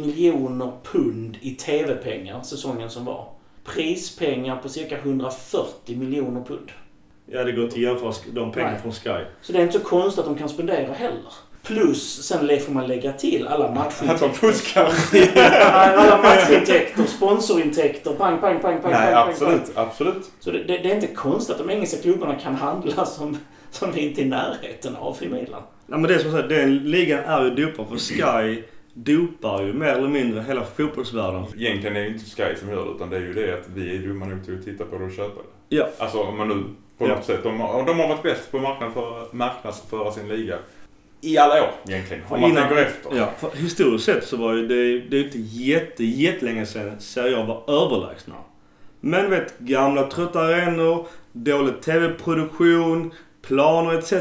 [0.00, 3.28] miljoner pund i TV-pengar säsongen som var.
[3.64, 6.70] Prispengar på cirka 140 miljoner pund.
[7.26, 9.24] Ja, det går inte att jämföra de pengarna från Sky.
[9.42, 11.32] Så det är inte så konstigt att de kan spendera heller.
[11.62, 14.88] Plus, sen får man lägga till alla matchintäkter.
[15.86, 19.72] alla matchintäkter, sponsorintäkter, pang, pang, pang, pang, Nej, pang, pang, absolut.
[19.74, 20.30] Absolut.
[20.40, 23.38] Så det, det, det är inte konstigt att de engelska klubbarna kan handla som,
[23.70, 25.62] som vi inte är i närheten av i Milan.
[25.86, 28.62] Ja, men det är som sagt, den ligan är ju dopad för Sky
[28.94, 31.44] dopar ju mer eller mindre hela fotbollsvärlden.
[31.58, 33.96] Egentligen är det inte Sky som gör det utan det är ju det att vi
[33.96, 35.76] är dumma nog till att titta på det och köpa det.
[35.76, 35.88] Ja.
[35.98, 36.54] Alltså om man nu
[36.98, 37.14] på Ja.
[37.14, 37.40] något sätt.
[37.42, 40.56] De, har- de har varit bäst på att marknadsföra, marknadsföra sin liga.
[41.20, 42.22] I alla år egentligen.
[42.28, 43.16] Om man tänker efter.
[43.16, 47.38] Ja, för historiskt sett så var ju det, det är inte jätte, jättelänge sedan Serie
[47.38, 48.34] A var överlägsna.
[49.00, 54.12] Men vet, gamla trötta arenor, dålig TV-produktion, planer etc.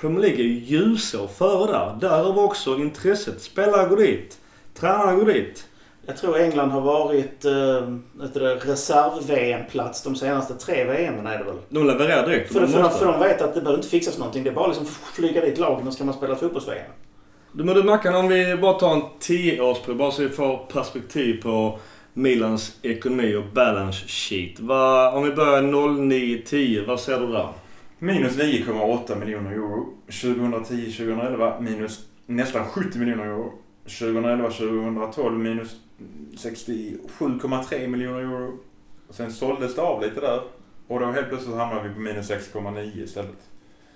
[0.00, 1.98] Premier League är ju ljusår före där.
[2.00, 3.42] Därav också intresset.
[3.42, 4.38] Spelare går dit.
[4.74, 5.66] Tränare går dit.
[6.10, 11.56] Jag tror England har varit äh, reserv-VM-plats de senaste tre VM är det väl.
[11.68, 12.52] De levererar direkt.
[12.52, 12.98] För, de för, måste.
[12.98, 14.44] för de vet att det behöver inte fixas någonting.
[14.44, 16.90] Det är bara liksom flyga dit lagen och ska man spela fotbolls-VM.
[17.52, 21.42] Du, men du Mackan, om vi bara tar en 10-årsperiod bara så vi får perspektiv
[21.42, 21.78] på
[22.12, 24.60] Milans ekonomi och balance sheet.
[24.60, 27.48] Vad, om vi börjar 09-10, vad ser du där?
[27.98, 29.86] Minus 9,8 miljoner euro.
[30.08, 33.52] 2010-2011 minus nästan 70 miljoner euro.
[33.84, 35.76] 2011-2012 minus
[36.36, 38.58] 67,3 miljoner euro.
[39.08, 40.42] Och sen såldes det av lite där.
[40.86, 43.48] Och då helt plötsligt hamnade vi på minus 6,9 istället.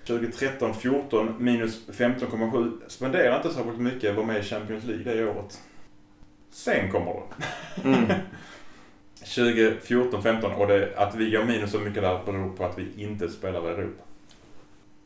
[0.05, 2.71] 2013-14 minus 15,7.
[2.87, 4.15] Spenderade inte särskilt mycket.
[4.15, 5.61] Var med i Champions League det året.
[6.49, 7.83] Sen kommer det.
[7.83, 8.05] Mm.
[9.25, 13.29] 2014-15 och det, att vi går minus så mycket där beror på att vi inte
[13.29, 14.03] spelar i Europa.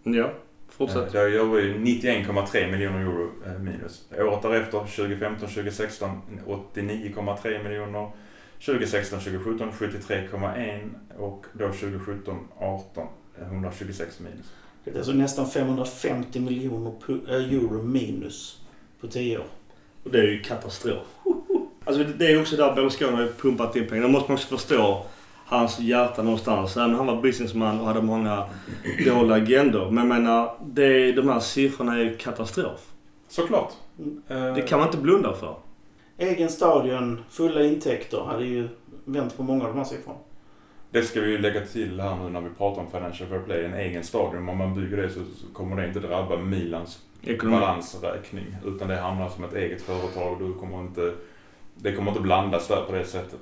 [0.03, 0.31] Ja,
[0.79, 1.11] fortsätt.
[1.11, 4.05] Där gör vi 91,3 miljoner euro eh, minus.
[4.19, 6.17] Året därefter, 2015-2016,
[6.73, 8.11] 89,3 miljoner.
[8.59, 13.07] 2016-2017, 73,1 och då 2017-18,
[13.41, 14.45] 126 minus.
[14.83, 16.93] Det är alltså nästan 550 miljoner
[17.29, 18.61] äh, euro minus
[19.01, 19.45] på 10 år.
[20.03, 21.07] Och det är ju katastrof.
[21.85, 24.03] Alltså det är också där Berlusconi har pumpat in pengar.
[24.03, 25.05] Då måste man också förstå
[25.49, 26.77] hans hjärta någonstans.
[26.77, 28.45] Även han var businessman och hade många
[29.05, 29.91] dåliga agendor.
[29.91, 32.91] Men jag menar, det, de här siffrorna är ju katastrof.
[33.27, 33.71] Såklart.
[34.27, 35.55] Eh, Det kan man inte blunda för.
[36.17, 38.67] Egen stadion, fulla intäkter hade ju
[39.05, 40.17] vänt på många av de här siffrorna.
[40.91, 43.65] Det ska vi ju lägga till här nu när vi pratar om Financial Fair Play.
[43.65, 47.59] En egen stadion, om man bygger det så, så kommer det inte drabba Milans Ekonomi.
[47.59, 48.45] balansräkning.
[48.65, 50.39] Utan det hamnar som ett eget företag.
[50.39, 51.13] Du kommer inte,
[51.75, 53.39] det kommer inte blandas där på det sättet.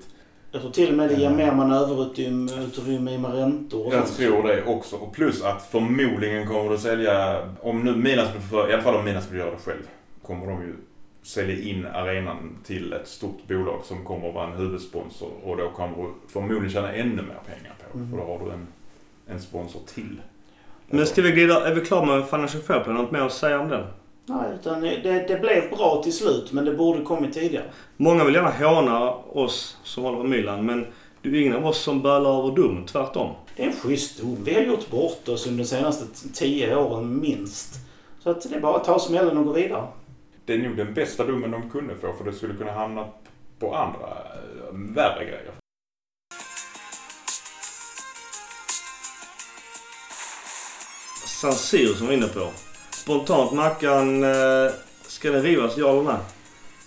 [0.58, 4.18] Jag tror till och med det ger mer manöverutrymme utrymme med räntor och Jag sånt.
[4.20, 4.96] tror det också.
[4.96, 8.96] Och plus att förmodligen kommer du sälja, om nu Milan skulle få, i alla fall
[8.96, 9.82] om Milan skulle göra det själv,
[10.22, 10.74] kommer de ju
[11.24, 15.70] sälja in arenan till ett stort bolag som kommer att vara en huvudsponsor och då
[15.70, 18.04] kommer du förmodligen tjäna ännu mer pengar på det.
[18.04, 18.12] Mm.
[18.12, 18.68] För då har du en,
[19.28, 20.22] en sponsor till.
[20.90, 22.96] Men ska vi glida, är vi klara med Financial Fair Play?
[22.96, 23.84] Något mer att säga om den?
[24.30, 27.66] Nej, utan det, det blev bra till slut men det borde kommit tidigare.
[27.98, 30.66] Många vill gärna håna oss som håller på Milan.
[30.66, 30.86] Men
[31.22, 32.86] det är ingen av oss som bölar över dum.
[32.86, 33.36] Tvärtom.
[33.56, 34.38] Det är en schysst dom.
[34.44, 37.74] Vi har gjort bort oss under de senaste tio åren minst.
[38.20, 39.88] Så att det är bara att ta smällen och gå vidare.
[40.46, 43.06] Det är nog den bästa domen de kunde få för det skulle kunna hamna
[43.60, 44.08] på andra
[44.72, 45.52] värre grejer.
[51.26, 52.67] San Siro som vi är inne på.
[53.08, 56.18] Spontant Mackan, eh, ska den rivas ja eller nej?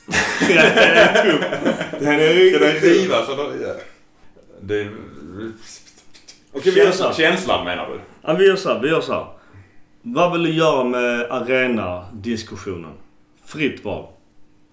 [2.00, 3.76] den är Ska den rivas eller?
[4.60, 4.90] Det är...
[6.52, 7.12] Okej, vi gör så.
[7.12, 8.00] Känslan menar du?
[8.22, 9.26] Ja, vi gör så här, vi gör så här.
[10.02, 12.92] Vad vill du göra med arena-diskussionen?
[13.44, 14.06] Fritt val.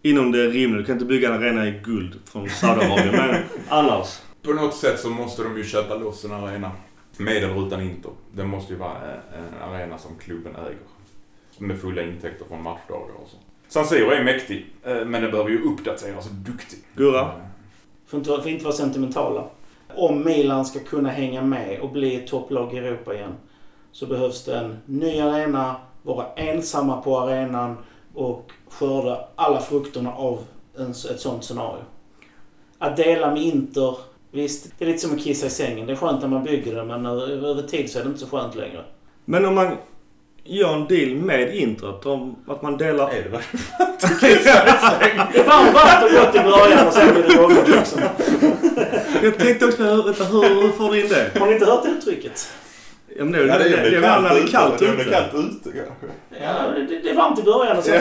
[0.01, 0.79] Inom det rimliga.
[0.79, 3.15] Du kan inte bygga en arena i guld från Saudiarabien.
[3.15, 4.19] men annars.
[4.41, 6.71] På något sätt så måste de ju köpa loss en arena.
[7.17, 8.11] Med eller utan Inter.
[8.31, 8.97] Det måste ju vara
[9.37, 10.96] en arena som klubben äger.
[11.57, 13.37] Med fulla intäkter från matchdagar och så.
[13.67, 16.85] San Siro är mäktig, eh, men det behöver ju uppdateras duktigt.
[16.95, 17.31] Gurra?
[18.07, 19.43] Får inte, får inte vara sentimentala.
[19.95, 23.35] Om Milan ska kunna hänga med och bli ett topplag i Europa igen
[23.91, 27.77] så behövs det en ny arena, vara ensamma på arenan
[28.13, 30.39] och skörda alla frukterna av
[30.77, 31.83] en, ett sånt scenario.
[32.77, 33.97] Att dela med Inter,
[34.31, 35.87] visst, det är lite som att kissa i sängen.
[35.87, 38.19] Det är skönt när man bygger det men över över tid så är det inte
[38.19, 38.83] så skönt längre.
[39.25, 39.77] Men om man
[40.47, 43.09] gör en deal med Intrat om att man delar...
[43.09, 43.63] Är det verkligen?
[45.33, 48.01] Det var varmt och gott i början och sen blir det jobbigt liksom.
[49.23, 51.39] Jag tänkte också, hur, vänta, hur, hur får du in det?
[51.39, 52.49] Har ni inte hört det uttrycket?
[53.17, 55.03] Ja, men det, det, det, det, är när det är kallt Det är ute.
[55.03, 56.07] kallt ute kanske.
[56.41, 56.53] Ja,
[56.89, 57.91] det, det är varmt i början och så.
[57.91, 57.99] Ja.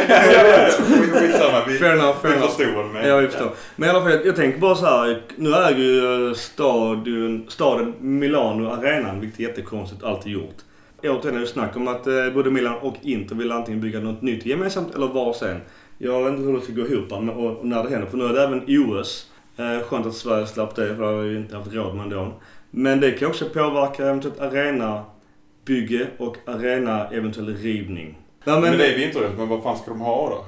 [1.21, 1.65] Skitsamma.
[1.69, 3.09] Vi, Fair enough, fair vi väl med.
[3.09, 3.51] Ja, vi förstår.
[3.77, 5.23] Men i alla fall, jag, jag tänker bara så här.
[5.37, 10.57] Nu äger ju stadion, staden Milano arenan, vilket är jättekonstigt, alltid gjort.
[11.03, 14.23] Återigen är det snack om att eh, både Milan och Inter vill antingen bygga något
[14.23, 15.57] nytt gemensamt eller varsin.
[15.99, 18.09] Jag vet inte hur det ska gå ihop men, och, när det händer.
[18.09, 19.31] För nu är det även OS.
[19.57, 22.33] Eh, skönt att Sverige slapp det, för det har vi inte haft råd med ändå.
[22.71, 28.19] Men det kan också påverka eventuellt arenabygge och arena eventuell rivning.
[28.45, 30.45] Ja, Men, det är vinter men vad fan ska de ha då?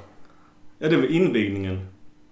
[0.79, 1.87] Ja, det är väl invigningen.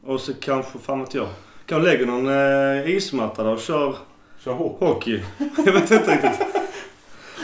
[0.05, 1.29] Och så kanske, fan vet jag.
[1.67, 3.97] Kanske lägger någon eh, ismatta där och kör
[4.45, 4.85] Kör hockey.
[4.87, 5.21] hockey.
[5.67, 6.47] jag vet inte riktigt.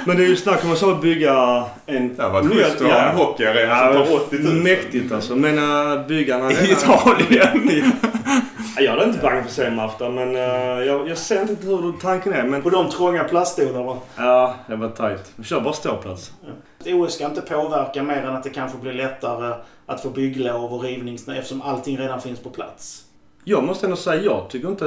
[0.07, 2.17] Men det är ju snack om att så bygga en...
[2.17, 4.55] Det varit schysst att ha en hockeyarena som tar 80 000.
[4.55, 5.37] Mäktigt alltså.
[5.37, 6.61] Men uh, bygga en arena...
[6.61, 7.93] I Italien!
[8.77, 11.19] Ja, jag hade inte bangat för att se en match där, men eh, jag, jag
[11.19, 12.43] ser inte hur tanken är.
[12.43, 13.97] Men På de trånga plaststolarna.
[14.17, 15.33] ja, det var tajt.
[15.45, 16.33] Kör bara ståplats.
[16.87, 19.55] OS ska inte påverka mer än att det kanske blir lättare
[19.87, 21.29] att få bygglov och rivnings...
[21.29, 23.05] Eftersom allting redan finns på plats.
[23.45, 24.85] Jag måste ändå säga, jag tycker inte...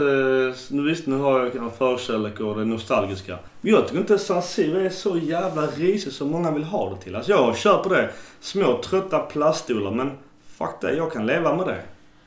[0.70, 3.38] Nu visst, nu har jag en förkärlek och det nostalgiska.
[3.62, 7.02] Men jag tycker inte San Siro är så jävla risigt som många vill ha det
[7.02, 7.16] till.
[7.16, 8.10] Alltså jag kör på det.
[8.40, 10.12] Små trötta plaststolar, men
[10.58, 11.82] fuck det, jag kan leva med det.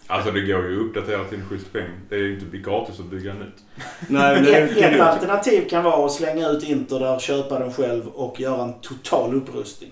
[0.07, 1.91] Alltså det går ju att uppdatera till en schysst peng.
[2.09, 3.65] Det är ju inte gratis att bygga nytt.
[4.09, 7.59] Nej, men det är Ett, ett alternativ kan vara att slänga ut Inter där, köpa
[7.59, 9.91] den själv och göra en total upprustning.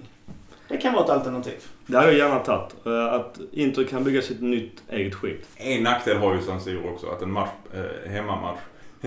[0.68, 1.64] Det kan vara ett alternativ.
[1.86, 2.86] Det hade jag gärna tagit.
[2.86, 5.46] Eh, Att Inter kan bygga sitt nytt eget skit.
[5.56, 7.06] En nackdel har ju San Siro också.
[7.06, 8.58] Att en match, eh, hemmamatch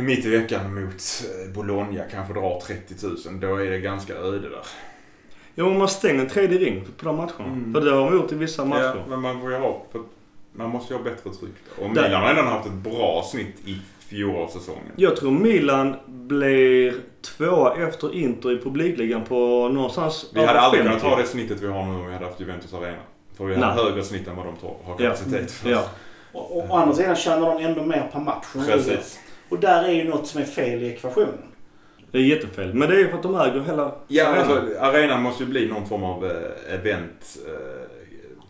[0.01, 2.95] mitt i veckan mot eh, Bologna kanske drar 30
[3.29, 3.39] 000.
[3.39, 4.61] Då är det ganska öde där.
[5.55, 7.45] Ja, men man stänger en tredje ring på de matcherna.
[7.45, 7.73] Mm.
[7.73, 8.81] För det har de gjort i vissa matcher.
[8.95, 9.85] Ja, men man får ju ha...
[9.91, 10.01] För
[10.53, 11.53] man måste ju ha bättre tryck.
[11.81, 14.91] Och Milan har redan haft ett bra snitt i fjolårssäsongen.
[14.95, 20.99] Jag tror Milan blir tvåa efter Inter i publikligan på någonstans Vi hade aldrig 50.
[20.99, 22.97] kunnat ha det snittet vi har nu om vi hade haft Juventus Arena.
[23.37, 23.85] För vi har Nej.
[23.85, 25.09] högre snitt än vad de tar, har Ja.
[25.09, 25.69] kapacitet för.
[25.69, 25.83] Ja.
[26.33, 28.45] Och, och å andra sidan tjänar de ändå mer per match.
[28.65, 29.19] Precis.
[29.49, 31.37] Och där är ju något som är fel i ekvationen.
[32.11, 32.73] Det är jättefel.
[32.73, 34.49] Men det är ju för att de äger hela Ja, arenan.
[34.51, 37.37] alltså arenan måste ju bli någon form av eh, event.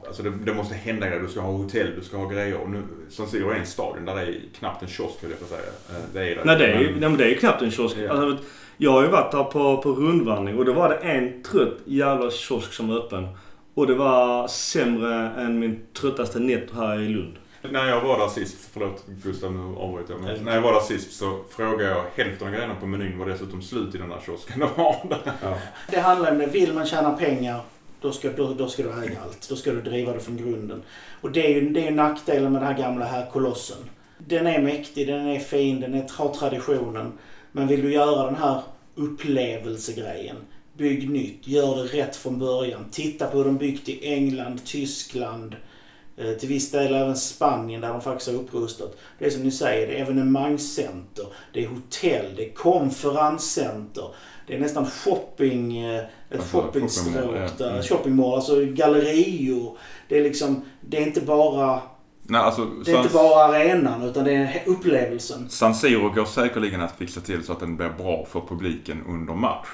[0.09, 1.21] Alltså det, det måste hända grejer.
[1.21, 2.55] Du ska ha hotell, du ska ha grejer.
[2.57, 5.39] Och nu, San Siro är en stadion där det är knappt en kiosk höll jag
[5.39, 5.71] på att säga.
[5.99, 6.41] Eh, det är det.
[6.45, 7.97] Nej, det är, ju- Men- nej, men det är ju knappt en kiosk.
[7.97, 8.11] Ja.
[8.11, 8.45] Alltså,
[8.77, 12.31] jag har ju varit där på, på rundvandring och då var det en trött jävla
[12.31, 13.27] kiosk som var öppen.
[13.73, 17.33] Och det var sämre än min tröttaste netto här i Lund.
[17.71, 20.21] När jag var där sist, förlåt Gustav nu avbryter jag.
[20.21, 23.25] Men när jag var där sist så frågade jag hälften av grejerna på menyn var
[23.25, 24.59] dessutom slut i den där kiosken.
[24.59, 25.31] De har där.
[25.43, 25.57] Ja.
[25.91, 26.45] Det handlar om det.
[26.45, 27.59] Vill man tjäna pengar,
[28.01, 29.49] då ska, då, då ska du äga allt.
[29.49, 30.81] Då ska du driva det från grunden.
[31.21, 33.77] Och det är ju det är ju nackdelen med den här gamla här kolossen.
[34.17, 37.11] Den är mäktig, den är fin, den är, har traditionen.
[37.51, 38.61] Men vill du göra den här
[38.95, 40.35] upplevelsegrejen,
[40.77, 42.85] bygg nytt, gör det rätt från början.
[42.91, 45.55] Titta på hur de byggt i England, Tyskland,
[46.17, 48.97] eh, till viss del även Spanien där de faktiskt har upprustat.
[49.19, 54.07] Det är som ni säger, det är evenemangscenter, det är hotell, det är konferenscenter.
[54.47, 57.69] Det är nästan shopping, eh, ett Alltså, shoppingstråk där.
[57.69, 57.83] Mm.
[57.83, 59.77] Shoppingmall, alltså gallerior.
[60.07, 61.81] Det är liksom, det är inte bara,
[62.23, 65.49] Nej, alltså, det är inte bara arenan utan det är upplevelsen.
[65.49, 69.33] San Siro går säkerligen att fixa till så att den blir bra för publiken under
[69.33, 69.67] match.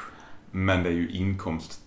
[0.52, 1.82] Men det är ju inkomst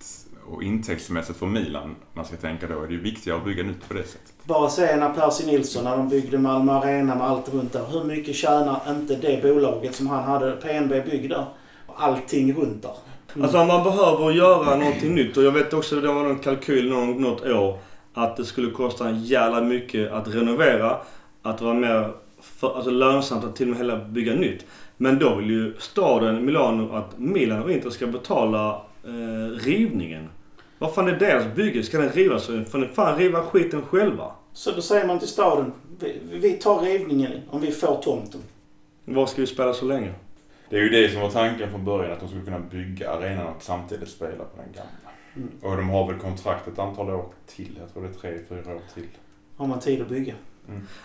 [0.51, 2.83] och intäktsmässigt för Milan man ska tänka då.
[2.83, 4.33] är Det ju viktigare att bygga nytt på det sättet.
[4.45, 7.85] Bara se när Percy Nilsson, när de byggde Malmö Arena med allt runt där.
[7.91, 11.47] Hur mycket tjänar inte det bolaget som han hade, PNB Bygg där?
[11.97, 12.95] Allting runt där.
[13.35, 13.45] Mm.
[13.45, 16.91] Alltså man behöver göra någonting nytt och jag vet också att det var någon kalkyl
[16.91, 17.79] någon, något år
[18.14, 20.97] att det skulle kosta en jävla mycket att renovera.
[21.43, 24.64] Att det var mer för, alltså lönsamt att till och med hela bygga nytt.
[24.97, 30.29] Men då vill ju staden Milano att Milan och Inter ska betala eh, rivningen.
[30.79, 31.83] Vad fan är deras bygge?
[31.83, 34.33] Ska den rivas får ni fan riva skiten själva.
[34.53, 38.41] Så då säger man till staden, vi, vi tar rivningen om vi får tomten.
[39.05, 40.14] Var ska vi spela så länge?
[40.71, 43.47] Det är ju det som var tanken från början, att de skulle kunna bygga arenan
[43.47, 45.11] och samtidigt spela på den gamla.
[45.37, 45.49] Mm.
[45.63, 47.79] Och de har väl kontrakt ett antal år till.
[47.81, 49.09] Jag tror det är tre, fyra år till.
[49.57, 50.35] Har man tid att bygga.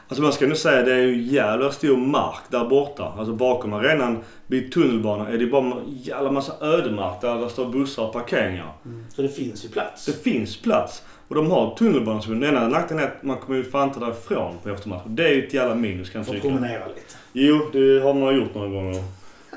[0.08, 3.13] Alltså man ska nu säga det är ju jävla stor mark där borta.
[3.17, 7.69] Alltså bakom arenan vid tunnelbanan är det bara en jävla massa ödemark där det står
[7.69, 8.73] bussar och parkeringar.
[9.15, 10.06] Så det finns ju plats.
[10.06, 11.04] Det finns plats.
[11.28, 12.21] Och de har tunnelbanor.
[12.28, 15.15] Den enda nackdelen är att man kommer ju fan inte därifrån på eftermiddagen.
[15.15, 16.47] Det är ju ett jävla minus kan jag Får tycka.
[16.47, 17.15] promenera lite.
[17.34, 19.04] Jo, det har man gjort några gånger.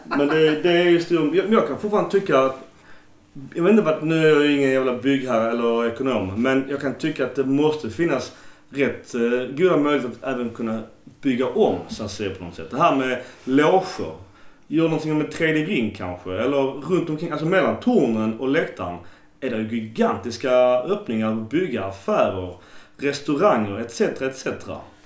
[0.08, 1.36] Men det, det är ju stor...
[1.36, 2.58] Jag, jag kan fortfarande tycka att...
[3.54, 4.02] Jag vet inte vad...
[4.02, 6.42] Nu är jag ingen jävla byggherre eller ekonom.
[6.42, 8.32] Men jag kan tycka att det måste finnas
[8.70, 10.82] rätt eh, goda möjligheter att även kunna
[11.20, 12.70] bygga om San Siro på något sätt.
[12.70, 14.12] Det här med loger.
[14.66, 16.32] gör någonting med tredje ring kanske.
[16.32, 18.98] Eller runt omkring, alltså mellan tornen och läktaren
[19.40, 22.56] är det gigantiska öppningar att bygga affärer,
[22.96, 24.00] restauranger etc.
[24.00, 24.46] etc.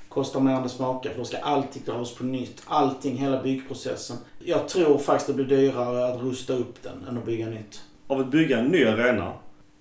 [0.09, 2.63] Kostar mer än det smakar för då ska allting dras på nytt.
[2.67, 4.17] Allting, hela byggprocessen.
[4.45, 7.83] Jag tror faktiskt det blir dyrare att rusta upp den än att bygga nytt.
[8.07, 9.33] Av att bygga en ny arena,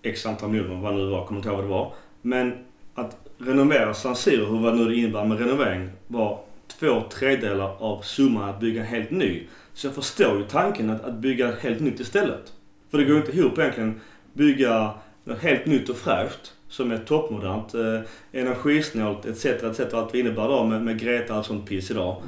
[0.02, 1.94] x antal miljoner, vad nu var, kommer inte ihåg vad det var.
[2.22, 2.54] Men
[2.96, 8.02] att renovera San Siro, hur vad nu det innebär med renovering, var två tredjedelar av
[8.02, 9.48] summan att bygga en helt ny.
[9.74, 12.54] Så jag förstår ju tanken att, att bygga helt nytt istället.
[12.92, 14.02] För det går inte ihop egentligen
[14.34, 14.94] bygga
[15.24, 18.00] något helt nytt och fräscht som är toppmodernt, eh,
[18.32, 19.46] energisnålt etc.
[19.46, 19.94] etc.
[19.94, 22.22] Allt det innebär då med, med Greta och allt sånt piss idag.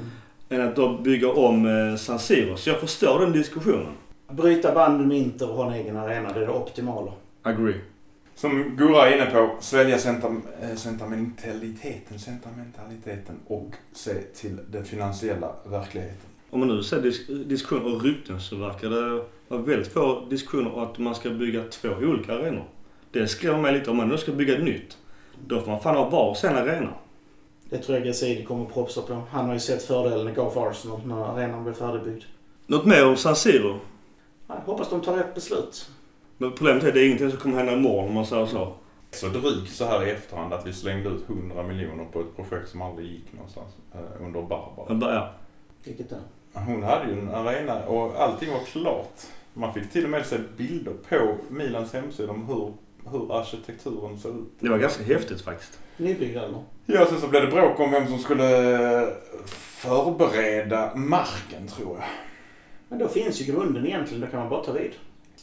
[0.52, 2.56] Än att då bygga om eh, San Siro.
[2.56, 3.92] Så jag förstår den diskussionen.
[4.30, 7.12] Bryta banden med Inter och ha en egen arena, det är det optimala.
[7.42, 7.74] Agree.
[8.34, 15.52] Som Gurra är inne på, svälja sentam, eh, sentimentaliteten, sentimentaliteten och se till den finansiella
[15.64, 16.26] verkligheten.
[16.50, 20.74] Om man nu ser disk- diskussioner och rykten så verkar det vara väldigt få diskussioner
[20.74, 22.64] om att man ska bygga två olika arenor.
[23.10, 23.90] Det skrämmer mig lite.
[23.90, 24.96] Om man nu ska bygga ett nytt,
[25.46, 26.90] då får man fan ha var sin arena.
[27.72, 29.22] Det tror jag Gazidi kommer att propsa på.
[29.30, 32.24] Han har ju sett fördelen det gav Arsenal när arenan blev färdigbyggd.
[32.66, 33.80] Något mer om San Siro?
[34.46, 35.90] Jag hoppas de tar rätt beslut.
[36.38, 38.72] Men problemet är att det är ingenting som kommer hända imorgon om man säger så.
[39.10, 42.68] Så drygt så här i efterhand att vi slängde ut 100 miljoner på ett projekt
[42.68, 45.14] som aldrig gick någonstans eh, under Barbara.
[45.14, 45.30] Ja.
[45.84, 46.20] Vilket är?
[46.52, 49.20] Hon hade ju en arena och allting var klart.
[49.54, 52.72] Man fick till och med se bilder på Milans hemsida om hur,
[53.10, 54.52] hur arkitekturen såg ut.
[54.60, 55.78] Det var ganska häftigt faktiskt.
[55.96, 56.62] Nybyggd eller?
[56.86, 58.46] Ja, sen så blev det bråk om vem som skulle
[59.56, 62.04] förbereda marken tror jag.
[62.88, 64.20] Men då finns ju grunden egentligen.
[64.20, 64.90] Då kan man bara ta vid.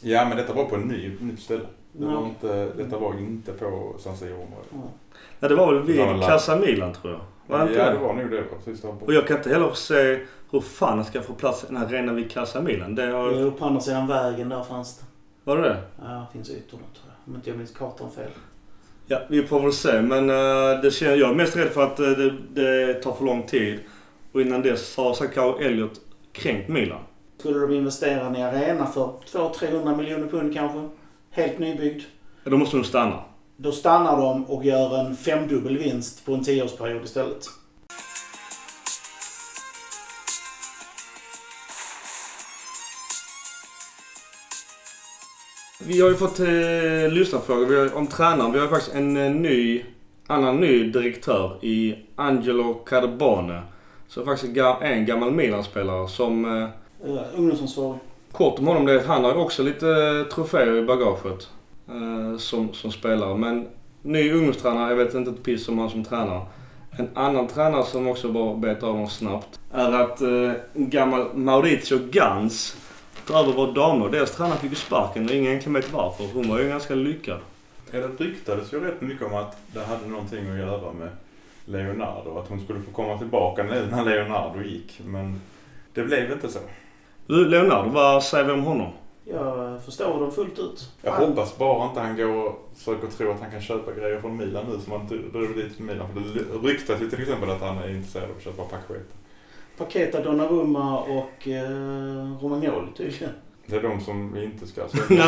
[0.00, 1.64] Ja, men detta var på ett ny, nytt ställe.
[1.92, 4.68] Det var inte, detta var inte på San Siro-området.
[4.72, 4.78] Ja.
[5.40, 7.20] Ja, det var väl vid Det var väl- Casa Milan tror jag.
[7.58, 7.92] Var det Ja, det?
[7.92, 8.42] det var nog det.
[8.42, 10.20] Precis där Och jag kan inte heller se
[10.50, 12.94] hur fan det ska få plats en arena vid Casa Milan.
[12.94, 13.32] Det har...
[13.32, 15.04] Jo, på andra sidan vägen där fanns det.
[15.44, 15.82] Var det det?
[16.02, 17.09] Ja, det finns ytor där tror jag.
[17.30, 18.30] Om inte jag minns kartan fel.
[19.06, 20.02] Ja, vi får väl se.
[20.02, 23.24] Men eh, det känner, jag är mest rädd för att eh, det, det tar för
[23.24, 23.80] lång tid.
[24.32, 26.00] Och innan dess har Sakao Elliot
[26.32, 27.00] kränkt Milan.
[27.38, 30.88] Skulle de investera i en arena för 200-300 miljoner pund kanske?
[31.30, 32.02] Helt nybyggd.
[32.44, 33.24] Ja, Då måste de stanna.
[33.56, 37.46] Då stannar de och gör en femdubbel vinst på en tioårsperiod istället.
[45.86, 48.52] Vi har ju fått eh, lyssnarfrågor vi har, om tränaren.
[48.52, 49.84] Vi har ju faktiskt en eh, ny,
[50.26, 53.62] annan ny direktör i Angelo Carbone.
[54.08, 56.62] Så faktiskt en gammal Milan-spelare som...
[56.62, 56.68] Eh,
[57.04, 58.00] Uh, ungdomsansvarig.
[58.32, 61.48] kort om honom det är att han har också lite eh, troféer i bagaget.
[61.88, 63.36] Eh, som, som spelare.
[63.36, 63.68] Men
[64.02, 66.42] ny ungdomstränare, jag vet inte ett piss om han som tränare.
[66.98, 71.98] En annan tränare som också bara betar av dem snabbt är att eh, gammal Maurizio
[72.10, 72.76] Gans
[73.34, 74.08] över vår damer.
[74.08, 76.24] Deras tränare fick ju sparken och ingen egentligen vet varför.
[76.34, 77.38] Hon var ju ganska lyckad.
[77.92, 81.08] Ja, det ryktades ju rätt mycket om att det hade någonting att göra med
[81.64, 82.38] Leonardo.
[82.38, 85.00] Att hon skulle få komma tillbaka nu när Leonardo gick.
[85.04, 85.40] Men
[85.94, 86.58] det blev inte så.
[87.26, 88.92] Du, Leonardo, vad säger vi om honom?
[89.24, 90.90] Jag förstår dem fullt ut.
[91.02, 94.20] Jag Han- hoppas bara inte han går och försöker tro att han kan köpa grejer
[94.20, 96.06] från Milan nu som han drog dit till Milan.
[96.14, 98.62] För det ryktas ju till exempel att han är intresserad av att köpa
[99.84, 103.30] Paketa Donnarumma och eh, Romagnoli tydligen.
[103.66, 105.24] Det är de som vi inte ska sälja.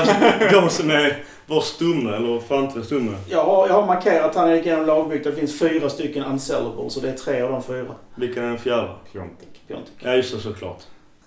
[0.53, 3.12] De som är vår stumme, eller framtida stumme.
[3.29, 5.25] Jag har, jag har markerat han gick igenom lagbyggt.
[5.25, 7.95] Det finns fyra stycken unsellables och det är tre av de fyra.
[8.15, 8.91] Vilken är den fjärde?
[9.12, 9.61] Piontek.
[9.69, 9.93] Piontek.
[10.01, 10.83] Ja, just det, såklart.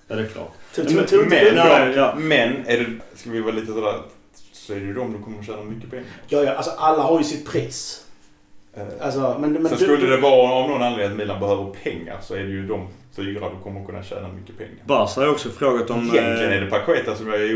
[0.08, 0.52] Ja, det är klart.
[1.56, 2.16] Men- ja.
[2.66, 4.02] Är det, ska vi vara lite sådär,
[4.52, 6.06] så är det ju de du kommer att tjäna mycket pengar.
[6.28, 8.05] Ja, ja, alltså alla har ju sitt pris.
[8.78, 11.40] Eh, Alltså, men, men så du- skulle du- det vara av någon anledning att Milan
[11.40, 14.76] behöver pengar så är det ju de fyra du kommer att kunna tjäna mycket pengar.
[14.86, 15.98] Barca har också frågat om...
[16.00, 17.50] Egentligen är eh, det Paqueta som jag är,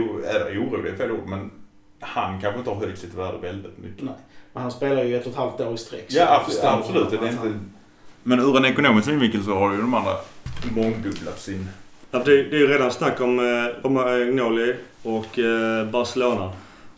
[0.52, 1.52] är orolig, är fel ord, men
[2.00, 4.04] han kanske inte har höjt sitt värde väldigt mycket.
[4.04, 4.14] Nej.
[4.54, 6.06] Men han spelar ju ett och ett halvt år i sträck.
[6.10, 7.10] Ja, absolut.
[7.10, 7.60] det är inte...
[8.24, 10.14] Men ur en ekonomisk synvinkel så har ju de andra
[10.76, 11.68] mångdubblat sin...
[12.12, 13.40] Ja, det, är ju redan snack om
[13.84, 16.52] Romagnoli och eh, Barcelona.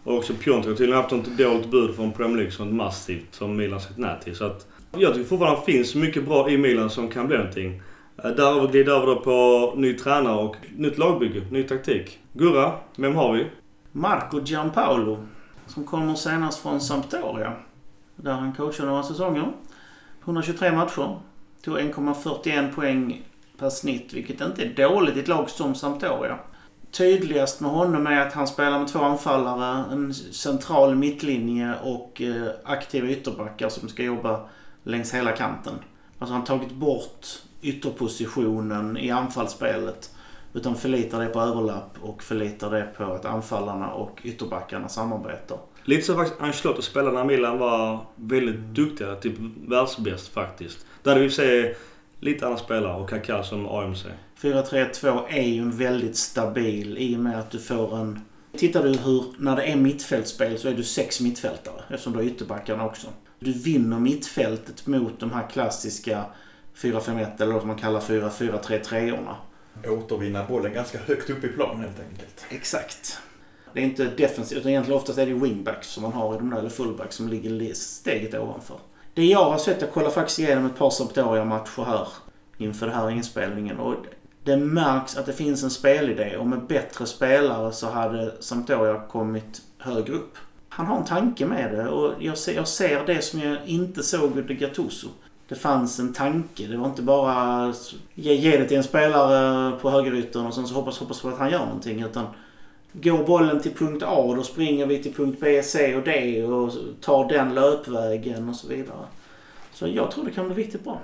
[0.04, 3.56] Och också Piontek har tydligen haft något dåligt bud från Premier League som massivt som
[3.56, 4.36] Milan sagt nej till.
[4.36, 7.38] Så att jag tycker fortfarande att det finns mycket bra i Milan som kan bli
[7.38, 7.82] någonting.
[8.24, 12.20] Eh, Därav glider över då på ny tränare och nytt lagbygge, ny taktik.
[12.34, 13.48] Gurra, vem har vi?
[13.92, 15.28] Marco Giampaolo.
[15.68, 17.54] Som kommer senast från Sampdoria.
[18.16, 19.52] Där han coachade några säsonger.
[20.24, 21.20] 123 matcher.
[21.64, 23.22] Tog 1,41 poäng
[23.58, 26.38] per snitt, vilket inte är dåligt i ett lag som Sampdoria.
[26.92, 32.48] Tydligast med honom är att han spelar med två anfallare, en central mittlinje och eh,
[32.64, 34.50] aktiva ytterbackar som ska jobba
[34.84, 35.74] längs hela kanten.
[36.20, 37.28] Alltså han har tagit bort
[37.62, 40.12] ytterpositionen i anfallsspelet
[40.54, 45.58] Utan förlitar det på överlapp och förlitar det på att anfallarna och ytterbackarna samarbetar.
[45.84, 49.16] Lite så faktiskt Ancelotti spelade när Milan var väldigt duktiga.
[49.16, 49.34] Typ
[49.68, 50.86] världsbäst faktiskt.
[51.04, 51.76] Där hade vi se
[52.20, 54.06] lite andra spelare och Kaká som AMC.
[54.42, 58.20] 4-3-2 är ju en väldigt stabil i och med att du får en...
[58.58, 62.26] Tittar du hur, när det är mittfältspel så är du sex mittfältare eftersom du har
[62.26, 63.08] ytterbackarna också.
[63.40, 66.26] Du vinner mittfältet mot de här klassiska
[66.76, 69.36] 4-5-1 eller vad man kallar 4-4-3-3orna.
[69.88, 72.46] Återvinna bollen ganska högt upp i plan helt enkelt.
[72.50, 73.20] Exakt.
[73.74, 76.50] Det är inte defensivt utan egentligen oftast är det wingbacks som man har i de
[76.50, 78.78] där, eller fullbacks som ligger steget ovanför.
[79.14, 82.08] Det jag har sett, jag kollar faktiskt igenom ett par Sampdoria-matcher här
[82.58, 83.96] inför den här inspelningen och
[84.44, 89.62] det märks att det finns en spelidé och med bättre spelare så hade Sampdoria kommit
[89.78, 90.38] högre upp.
[90.70, 94.04] Han har en tanke med det och jag ser, jag ser det som jag inte
[94.04, 95.08] såg under Gattuso.
[95.48, 96.68] Det fanns en tanke.
[96.68, 97.74] Det var inte bara
[98.14, 101.38] ge, ge det till en spelare på högeryttern och sen så hoppas, hoppas på att
[101.38, 102.02] han gör någonting.
[102.02, 102.26] Utan
[102.94, 106.72] går bollen till punkt A då springer vi till punkt B, C och D och
[107.02, 109.06] tar den löpvägen och så vidare.
[109.74, 111.02] Så jag tror det kan bli riktigt bra.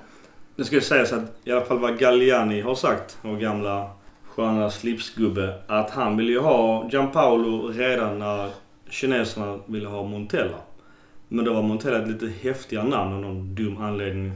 [0.57, 3.89] Det ska ju sägas att i alla fall vad Galliani har sagt, vår gamla
[4.29, 8.49] sköna slipsgubbe, att han ville ju ha Gianpaolo redan när
[8.89, 10.57] kineserna ville ha Montella.
[11.27, 14.31] Men då var Montella ett lite häftigare namn av någon dum anledning.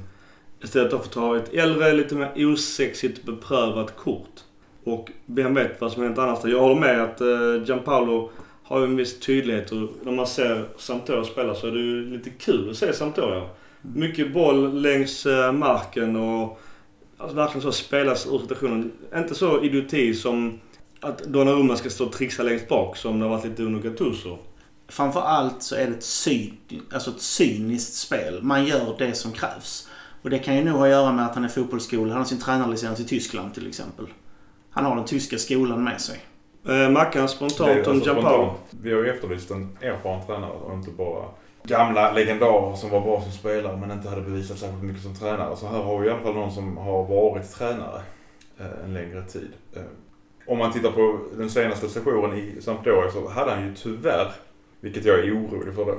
[0.63, 4.39] Istället för att ta ett äldre, lite mer osexigt beprövat kort.
[4.83, 6.45] Och vem vet vad som hänt annars.
[6.45, 8.29] Jag håller med att eh, Gianpaolo
[8.63, 12.29] har en viss tydlighet och när man ser Sampdoria spela så är det ju lite
[12.29, 13.41] kul att se Sampdoria.
[13.81, 16.61] Mycket boll längs uh, marken och
[17.17, 18.91] alltså, verkligen så spelas ur situationen.
[19.15, 20.59] Inte så idioti som
[20.99, 24.37] att Donnarumma ska stå och trixa längst bak som det har varit lite under Gattuso.
[24.87, 26.57] Framför allt så är det ett, syn,
[26.93, 28.39] alltså ett cyniskt spel.
[28.41, 29.89] Man gör det som krävs.
[30.21, 32.13] Och det kan ju nog ha att göra med att han är fotbollsskola.
[32.13, 34.05] Han har sin tränarlicens i Tyskland till exempel.
[34.69, 36.19] Han har den tyska skolan med sig.
[36.67, 38.53] Eh, Mackan spontant om alltså, Gianpaolo.
[38.69, 41.25] Vi har ju efterlyst en erfaren tränare och inte bara
[41.63, 45.55] gamla legendarer som var bra som spelare men inte hade bevisat särskilt mycket som tränare.
[45.55, 48.01] Så här har vi i alla fall någon som har varit tränare
[48.59, 49.49] eh, en längre tid.
[49.75, 49.81] Eh,
[50.47, 54.31] om man tittar på den senaste sessionen i Sampdoria så hade han ju tyvärr,
[54.79, 55.95] vilket jag är orolig för, då,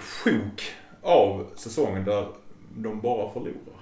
[0.00, 0.62] sjok
[1.02, 2.26] av säsongen där
[2.76, 3.78] de bara förlorar.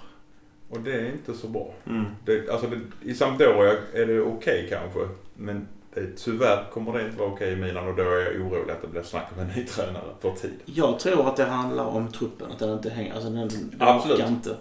[0.71, 1.75] Och det är inte så bra.
[1.87, 2.05] Mm.
[2.25, 5.01] Det, alltså det, I Sampdoria är det okej okay, kanske.
[5.35, 5.69] Men
[6.17, 8.89] tyvärr kommer det inte vara okej i Milan och då är jag orolig att det
[8.89, 10.61] blir snack om en ny tränare för tid.
[10.65, 12.51] Jag tror att det handlar om truppen.
[12.53, 13.15] Att den inte hänger.
[13.15, 14.29] Alltså den, den Absolut.
[14.29, 14.57] inte.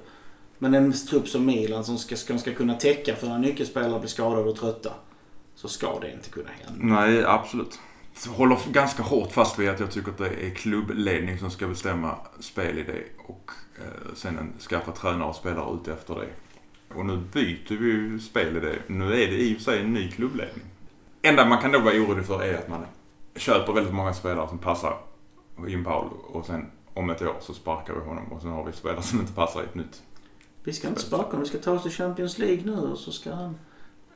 [0.58, 4.10] Men en trupp som Milan som ska, ska, ska kunna täcka för när nyckelspelare blir
[4.10, 4.94] skadade och trötta.
[5.56, 6.96] Så ska det inte kunna hända.
[6.96, 7.80] Nej, absolut.
[8.26, 11.68] Jag håller ganska hårt fast vid att jag tycker att det är klubbledning som ska
[11.68, 16.28] bestämma spelidé och eh, sen skaffa tränare och spelare ut efter det.
[16.96, 18.76] Och nu byter vi ju spelidé.
[18.88, 20.64] Nu är det i och för sig en ny klubbledning.
[21.26, 22.86] Enda man kan då vara orolig för är att man
[23.36, 24.97] köper väldigt många spelare som passar
[25.67, 28.71] in Paolo och sen om ett år så sparkar vi honom och sen har vi
[28.71, 30.01] spelare som inte passar i ett nytt.
[30.63, 31.39] Vi ska inte sparka honom.
[31.39, 33.57] Vi ska ta oss till Champions League nu och så ska han...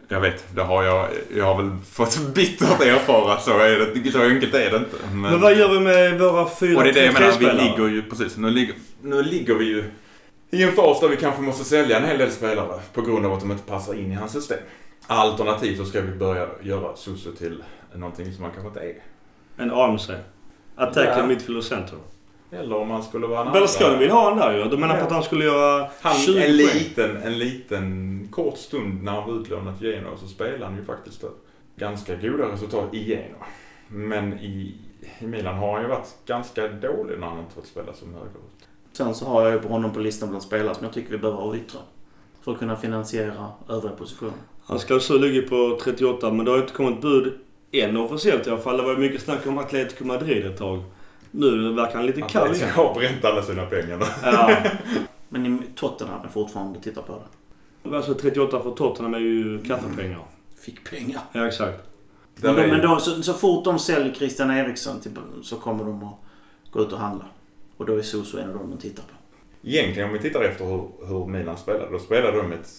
[0.07, 1.09] Jag vet, det har jag.
[1.35, 3.39] Jag har väl fått bittert erfara.
[3.39, 4.95] Så, är det, så enkelt är det inte.
[5.11, 7.45] Men, men vad gör vi med våra fyra Och det är det jag menar, vi
[7.45, 8.37] ligger ju precis.
[8.37, 9.83] Nu ligger, nu ligger vi ju
[10.49, 13.33] i en fas där vi kanske måste sälja en hel del spelare på grund av
[13.33, 14.59] att de inte passar in i hans system.
[15.11, 17.63] Alternativt så ska vi börja göra Susu till
[17.95, 18.95] någonting som man kanske inte är.
[19.63, 20.09] En AMC.
[20.75, 21.25] Attacking Ja.
[21.25, 21.97] midfield center.
[22.51, 24.63] Eller om man skulle vara en Berlusconi vill ha han där ju.
[24.69, 25.05] Du menar på Ja.
[25.05, 29.41] att han skulle göra Han, 20 en liten, en liten kort stund när han var
[29.41, 31.23] utlånad till Genoa så spelade han ju faktiskt
[31.75, 33.45] ganska goda resultat i Genoa.
[33.87, 34.75] Men i,
[35.19, 38.67] i Milan har han ju varit ganska dålig när han inte fått spela som högerut.
[38.91, 41.17] Sen så har jag ju på honom på listan bland spelare som jag tycker vi
[41.17, 41.79] behöver ha yttre.
[42.41, 44.33] För att kunna finansiera övriga positioner.
[44.69, 47.33] Han ska så ligga på 38 men det har inte kommit bud
[47.71, 48.77] än officiellt i alla fall.
[48.77, 50.83] Det var mycket snack om Atletico Madrid ett tag.
[51.31, 52.69] Nu verkar han lite kall Han igen.
[52.69, 54.03] har bränt alla sina pengar.
[54.23, 54.55] Ja.
[55.29, 57.21] Men i Tottenham är fortfarande tittar på
[57.83, 57.95] det.
[57.95, 60.19] Alltså 38 för Tottenham är ju kaffepengar.
[60.61, 61.21] Fick pengar.
[61.31, 61.83] Ja exakt.
[62.35, 65.11] Men, är- men de, så, så fort de säljer Christian Eriksson till,
[65.43, 66.15] så kommer de att
[66.71, 67.25] gå ut och handla.
[67.77, 69.09] Och då är Soso en av dem de tittar på.
[69.67, 71.91] Egentligen om vi tittar efter hur, hur Milan spelade.
[71.91, 72.69] Då spelade de ett...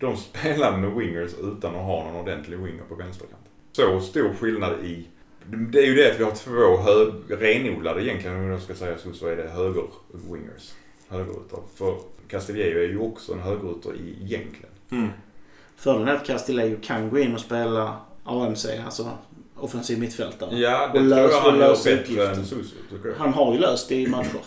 [0.00, 3.48] De spelade med wingers utan att ha någon ordentlig winger på vänsterkanten.
[3.72, 5.06] Så stor skillnad i...
[5.46, 8.98] Det är ju det att vi har två hög, renodlade egentligen, om jag ska säga
[8.98, 10.72] så, så är det höger-wingers.
[11.08, 11.58] Högerytter.
[11.74, 11.96] För
[12.28, 14.70] Castillejo är ju också en högerytter i egentligen.
[14.90, 15.08] Mm.
[15.76, 19.10] Fördelen är att Castillejo kan gå in och spela AMC, alltså
[19.56, 20.58] offensiv mittfältare.
[20.58, 23.14] Ja, det Och tror lös- jag och han gör bättre än Susu, jag.
[23.18, 24.40] Han har ju löst det i matcher.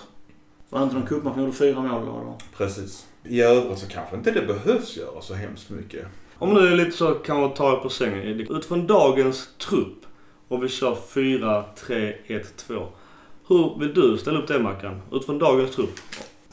[0.70, 2.02] Var det inte någon cupmatch han gjorde fyra mål?
[2.02, 2.34] Eller?
[2.58, 3.08] Precis.
[3.30, 6.05] I övrigt så kanske inte det behövs göra så hemskt mycket.
[6.36, 8.23] Om nu är lite så kan man ta det på sängen.
[8.49, 10.05] Utifrån dagens trupp
[10.47, 12.88] och vi kör 4, 3, 1, 2.
[13.47, 15.01] Hur vill du ställa upp det Mackan?
[15.11, 15.99] Utifrån dagens trupp?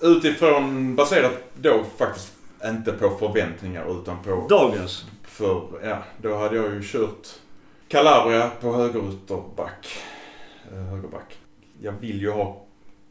[0.01, 2.33] Utifrån, baserat då faktiskt
[2.65, 4.47] inte på förväntningar utan på...
[4.49, 5.05] Dagens?
[5.23, 7.29] För, ja, då hade jag ju kört
[7.89, 9.87] Calabria på högerytterback.
[10.73, 11.39] Eh, högerback.
[11.83, 12.64] Jag vill ju ha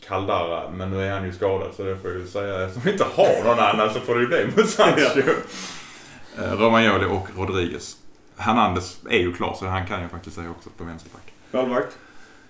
[0.08, 2.62] Caldara, men nu är han ju skadad så det får jag ju säga.
[2.64, 5.20] Eftersom vi inte har någon annan så får det ju bli Musancho.
[6.38, 7.97] Eh, Romagnoli och Rodriguez.
[8.38, 11.34] Hernandez är ju klar så han kan jag faktiskt säga också på vänsterback.
[11.51, 11.97] Målvakt?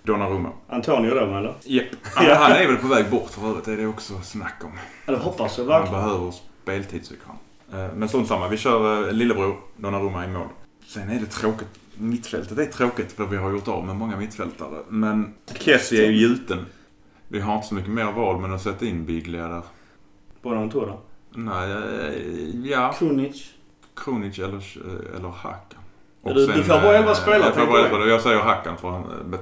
[0.02, 0.48] Donnarumma.
[0.68, 1.54] Antonio då eller?
[1.64, 1.86] Japp.
[2.14, 3.64] Han, han är väl på väg bort för övrigt.
[3.64, 4.72] Det är det också snack om.
[5.06, 6.04] Eller hoppas jag Han verkligen.
[6.04, 6.32] behöver
[6.62, 7.80] speltid tycker han.
[7.86, 8.48] Eh, Men strunt samma.
[8.48, 10.48] Vi kör eh, lillebror Donnarumma i mål.
[10.86, 11.68] Sen är det tråkigt.
[11.96, 14.78] Mittfältet är tråkigt för vi har gjort av med många mittfältare.
[14.88, 16.66] Men Kessie är ju gjuten.
[17.28, 19.62] Vi har inte så mycket mer val men att sätta in Biglia där.
[20.42, 20.94] Bonaventura?
[21.30, 22.92] Nej, eh, ja.
[22.98, 23.50] Krunic.
[23.96, 25.80] Kronic eller, eh, eller Hakan.
[26.22, 28.06] Ja, du- du får bara eh, elva spelare, Jag får bara elva.
[28.06, 29.38] Jag säger Hakan för han, eh,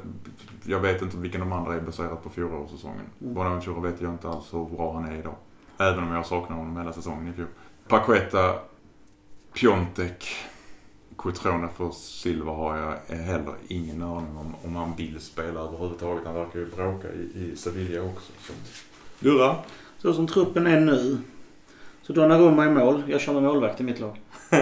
[0.64, 3.04] jag vet inte vilken de andra är baserat på fjolårssäsongen.
[3.20, 3.34] Mm.
[3.34, 5.34] Bonaventura vet jag inte alls hur bra han är idag.
[5.78, 7.46] Även om jag saknar honom hela säsongen i fjol.
[7.88, 8.54] Paqueta,
[9.54, 10.24] Piontek,
[11.16, 12.76] Cotrone för Silva har
[13.08, 16.22] jag heller ingen aning om om han vill spela överhuvudtaget.
[16.26, 17.20] Han verkar ju bråka i,
[17.52, 18.32] i Sevilla också.
[18.46, 18.52] Så.
[19.20, 19.56] Gurra?
[19.98, 21.18] Så som truppen är nu.
[22.02, 23.02] Så Donnarumma i mål.
[23.06, 24.20] Jag kör med målvakt i mitt lag.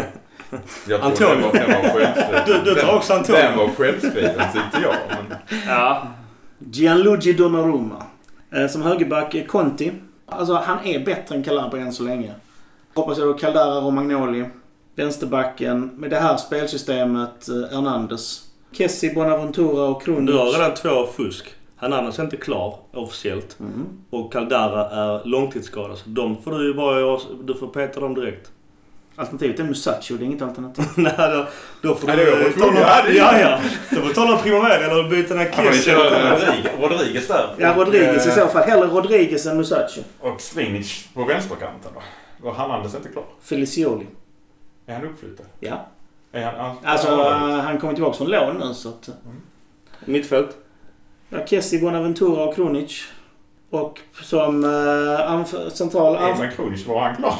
[0.88, 1.34] Jag tror Antonio.
[1.34, 2.42] den var, den var självskriven.
[2.64, 3.56] Du, du tar också Den Antonio?
[3.66, 4.94] var självskriven tyckte jag.
[5.08, 6.06] Men Ja.
[6.58, 8.02] Gianluigi Donnarumma.
[8.50, 9.92] Eh, som högerback är Conti.
[10.26, 12.34] Alltså han är bättre än Calabria än så länge.
[12.94, 14.44] Hoppas jag då Caldara Romagnoli.
[15.04, 18.42] Vänsterbacken med det här spelsystemet eh, Hernandez.
[18.72, 21.44] Kessi, Bonaventura och Du har redan två fusk.
[21.76, 23.56] Hernandez är inte klar officiellt.
[23.60, 23.86] Mm.
[24.10, 25.98] Och Caldara är långtidsskadad.
[25.98, 27.18] Så de får du ju bara...
[27.44, 28.50] Du får peta dem direkt.
[29.16, 30.84] Alternativet är Musacho, det är inget alternativ.
[30.96, 31.46] Nej, då,
[31.82, 32.52] då får du...
[32.60, 32.76] ta någon-
[33.16, 33.58] Ja, Ja.
[33.90, 35.94] Då får du ta någon Primavera eller byta den här Kessie.
[35.94, 36.12] kört
[36.80, 37.54] Rodriguez, där.
[37.58, 38.62] Ja, Rodriguez i så fall.
[38.68, 40.00] Hellre Rodriguez än Musacho.
[40.22, 42.02] eh, Och Strinic på vänsterkanten då.
[42.46, 43.24] Var Hernandez inte klar?
[43.42, 44.06] Felicioli.
[44.86, 45.46] Är han uppflyttad?
[45.60, 45.86] Ja.
[46.32, 49.08] Är han, han, Alltså, han, eh, han kommer tillbaka från lån nu så att...
[49.08, 49.14] eh,
[50.04, 50.56] Mittfält?
[51.28, 53.02] Ja, Kessi, Bonaventura och Krunic.
[53.70, 54.70] Och som uh,
[55.30, 56.14] anf- central...
[56.16, 57.34] är Anf- man Kronic var han klar?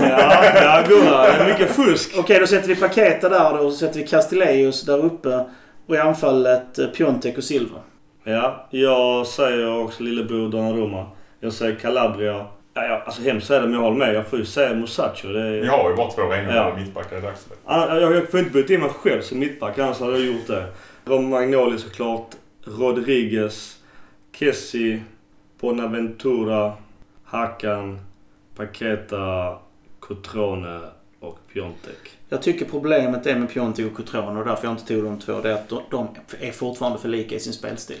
[0.00, 1.22] Ja, ja Gurra.
[1.22, 2.14] Det är mycket fusk.
[2.18, 3.64] Okej, då sätter vi Paketa där då.
[3.64, 5.44] Och så sätter vi Castilleus där uppe.
[5.86, 7.78] Och i anfallet uh, Piontek och Silva.
[8.24, 11.06] Ja, jag säger också lillebror Donnarumma.
[11.40, 12.46] Jag säger Calabria.
[12.74, 14.14] Ja, ja, alltså hemskt är det men jag håller med.
[14.14, 15.28] Jag får ju säga Musacho.
[15.28, 15.60] Det är...
[15.60, 16.76] Vi har ju bara två renodlade Ja.
[16.76, 17.58] mittbackar i dagsläget.
[17.64, 20.46] Ah, Jag, jag får inte byta in mig själv som mittback, annars hade jag gjort
[20.46, 20.66] det.
[21.04, 22.30] Romagnoli såklart.
[22.64, 23.76] Rodriguez.
[24.32, 25.00] Kessi.
[25.60, 26.72] Bonaventura.
[27.24, 27.98] Hakan.
[28.56, 29.58] Paqueta.
[30.00, 30.80] Cotrone
[31.20, 32.18] och Piontek.
[32.28, 35.40] Jag tycker problemet är med Piontek och Cotrone och därför jag inte tog de två.
[35.40, 36.08] Det är att de, de
[36.40, 37.98] är fortfarande för lika i sin spelstil.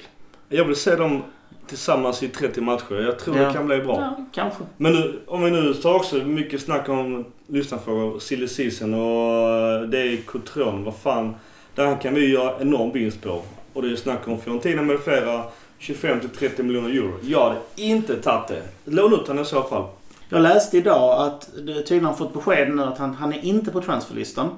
[0.48, 1.22] Jag vill se dem
[1.66, 2.94] tillsammans i 30 matcher.
[3.04, 3.46] Jag tror Ja.
[3.46, 3.96] det kan bli bra.
[4.00, 4.62] Ja, kanske.
[4.76, 9.80] Men nu, om vi nu tar också mycket snack om lyssnarfrågor, silly season och eh,
[9.82, 10.84] det är Cotrone.
[10.84, 11.34] Vad fan.
[11.74, 13.42] Där kan vi göra enorm vinst på.
[13.72, 15.44] Och det är snack om Fiorentina med flera
[15.80, 17.12] 25-30 miljoner euro.
[17.22, 18.62] Jag hade inte tagit det.
[18.84, 19.84] Lån ut honom i så fall.
[20.28, 23.80] Jag läste idag att tydligen har fått besked nu att han, han är inte på
[23.80, 24.48] transferlistan.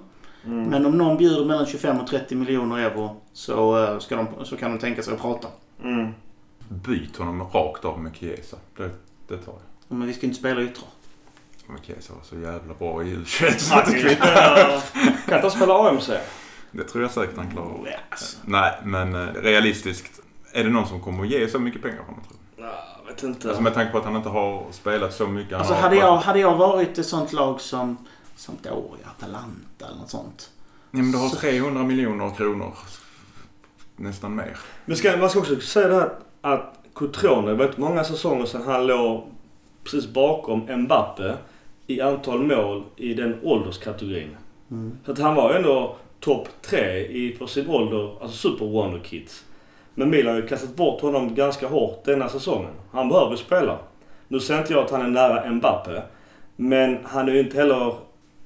[0.44, 4.56] Men om någon bjuder mellan 25 och 30 miljoner euro så, eh, ska de, så
[4.56, 5.48] kan de tänka sig att prata.
[5.84, 6.08] Mm.
[6.68, 8.56] Byt honom rakt av med Chiesa.
[8.76, 8.90] Det,
[9.28, 9.96] det tar jag.
[9.98, 10.88] Men vi ska inte spela yttrar.
[11.66, 14.26] Men Chiesa var så jävla bra i U21 så Han det kan kvittar.
[14.26, 14.80] spela-
[15.26, 16.10] kan inte han spela AMC?
[16.70, 17.70] Det tror jag säkert han klarar.
[17.84, 18.36] Ja, alltså.
[18.44, 20.20] Nej, men eh, realistiskt.
[20.52, 22.62] Är det någon som kommer att ge så mycket pengar för honom tror du?
[22.62, 23.48] Ja, Jag vet inte.
[23.48, 25.58] Alltså med tanke på att han inte har spelat så mycket.
[25.58, 27.96] Alltså hade jag, hade jag varit ett sånt lag som
[28.36, 30.50] Sampdoria, Atalanta eller något sånt.
[30.90, 32.74] Ja, men du har 300 miljoner kronor.
[33.96, 34.56] Nästan mer.
[34.84, 36.10] Men ska, man ska också säga det här
[36.46, 39.22] att Cotrone, det var inte många säsonger sedan han låg
[39.84, 41.34] precis bakom Mbappe
[41.86, 44.36] i antal mål i den ålderskategorin.
[44.70, 44.98] Mm.
[45.04, 49.30] Så att han var ändå topp tre i, för sin ålder, alltså super wonderkid.
[49.94, 52.72] Men Milan har ju kastat bort honom ganska hårt denna säsongen.
[52.92, 53.78] Han behöver spela.
[54.28, 56.02] Nu säger inte jag att han är nära Mbappe.
[56.56, 57.94] Men han är ju inte heller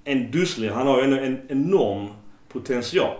[0.04, 0.68] en dusslig.
[0.68, 2.08] Han har ju ändå en enorm
[2.48, 3.16] potential.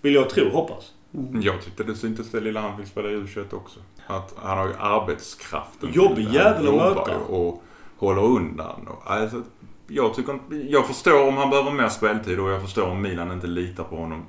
[0.00, 0.93] Vill jag tro, hoppas.
[1.42, 3.80] Jag tyckte det syntes det lilla han fick spela i U21 också.
[4.06, 5.92] Att han har ju arbetskraften.
[5.92, 7.18] Jobbig jävel att möta.
[7.18, 7.62] Och
[7.96, 8.88] håller undan.
[8.88, 9.42] Och, alltså,
[9.88, 10.38] jag, tycker,
[10.68, 13.96] jag förstår om han behöver mer speltid och jag förstår om Milan inte litar på
[13.96, 14.22] honom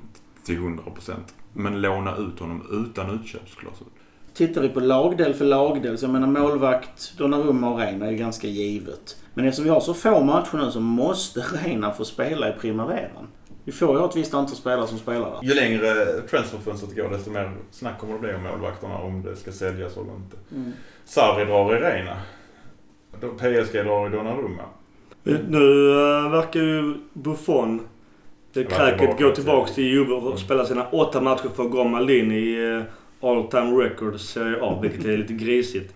[0.44, 0.80] till 100%.
[1.52, 3.86] Men låna ut honom utan utköpsklausul.
[4.34, 8.16] tittar vi på lagdel för lagdel, så jag menar målvakt, Donnarumma och Reina är ju
[8.16, 9.16] ganska givet.
[9.34, 13.26] Men eftersom vi har så få matcher nu så måste Reina få spela i primaveran.
[13.66, 15.38] Vi får ju ett visst antal spelare som spelar där.
[15.48, 19.52] Ju längre transferfönstret går desto mer snack kommer det bli om målvakterna om det ska
[19.52, 20.36] säljas eller inte.
[20.54, 20.72] Mm.
[21.04, 22.16] Sarri drar i Reina.
[23.20, 24.62] PSG drar i Donnarumma.
[25.48, 27.80] Nu äh, verkar ju Buffon,
[28.52, 30.38] det kräket, gå på tillbaks till- Juve och Mm.
[30.38, 32.82] spela sina åtta matcher för att gå Maldini i äh,
[33.28, 35.94] all time record Serie A, vilket är lite grisigt.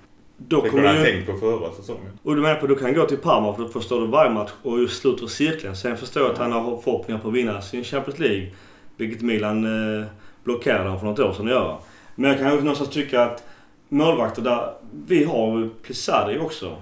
[0.49, 1.05] Då Det kunde han ju...
[1.05, 2.19] tänkt på förra säsongen.
[2.23, 4.51] Och du menar på du kan gå till Parma för då förstår du varje match
[4.63, 5.77] och just sluter cirkeln.
[5.77, 8.51] Sen förstår jag att han har förhoppningar på att vinna sin Champions League.
[8.97, 9.65] Vilket Milan
[10.01, 10.07] eh,
[10.45, 11.77] blockerade honom för något år sedan att göra.
[12.15, 13.45] Men jag kan ju någonstans tycka att
[13.89, 14.73] målvakter där...
[15.07, 16.77] Vi har ju Plisari också.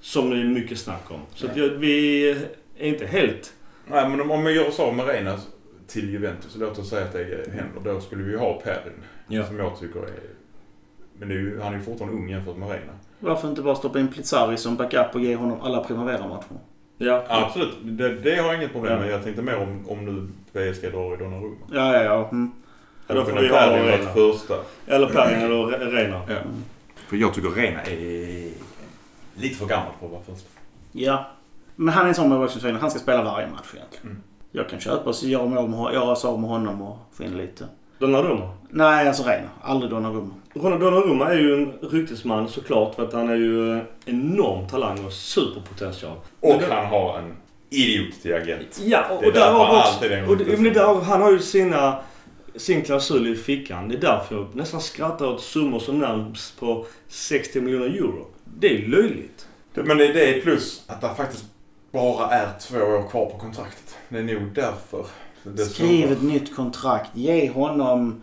[0.00, 1.20] Som det är mycket snack om.
[1.34, 2.30] Så att jag, vi
[2.78, 3.52] är inte helt...
[3.86, 5.38] Nej men om, vi gör oss av med Reina
[5.86, 7.94] till Juventus, låt oss säga att det händer.
[7.94, 9.44] Då skulle vi ha Perin.
[9.46, 10.12] Som jag tycker är...
[11.18, 12.92] Men ju, han är ju fortfarande ung jämfört med Reina.
[13.18, 16.56] Varför inte bara stoppa in Plizzari som backup och ge honom alla primavera-matcher?
[16.98, 17.24] Ja.
[17.28, 19.08] Absolut, det, det har jag inget problem med.
[19.08, 19.12] Ja.
[19.12, 21.56] Jag tänkte mer om, om nu PSG drar i Donnarumma.
[21.72, 22.28] Ja, ja, ja.
[22.28, 22.52] Mm.
[23.06, 24.10] Ja, då får vi ha Reina.
[24.12, 24.54] första.
[24.86, 26.20] Eller Perin eller Re- Reina.
[26.28, 26.36] Ja.
[27.08, 28.50] För jag tycker Reina är
[29.34, 30.48] lite för gammal för att vara första.
[30.92, 31.26] Ja.
[31.76, 32.80] Men han är en sån målvaktsförsvinner.
[32.80, 34.06] Han ska spela varje match egentligen.
[34.06, 34.22] Mm.
[34.52, 35.12] Jag kan köpa
[35.68, 37.64] med, göra oss av med honom och få in lite.
[37.98, 38.48] Donnarumma.
[38.70, 39.48] Nej, alltså Reina.
[39.62, 40.34] Aldrig Donnarumma.
[40.62, 45.04] Ronald Donnarumma är ju en ryktesman såklart för att han är ju en enorm talang
[45.04, 46.16] och superpotential.
[46.40, 47.36] Och det- han har en
[47.70, 48.80] idiot till agent.
[48.84, 50.72] Ja, och, Det är och där därför har han också, alltid är och det, men
[50.72, 51.98] där, Han har ju sina,
[52.56, 53.88] sin klausul i fickan.
[53.88, 58.26] Det är därför jag nästan skrattar åt summor som nämns på 60 miljoner euro.
[58.44, 59.48] Det är löjligt.
[59.74, 61.44] Det- Men det, det är plus att det faktiskt
[61.92, 63.96] bara är två år kvar på kontraktet.
[64.08, 65.06] Det är nog därför.
[65.70, 67.10] Skriv ett nytt kontrakt.
[67.14, 68.22] Ge honom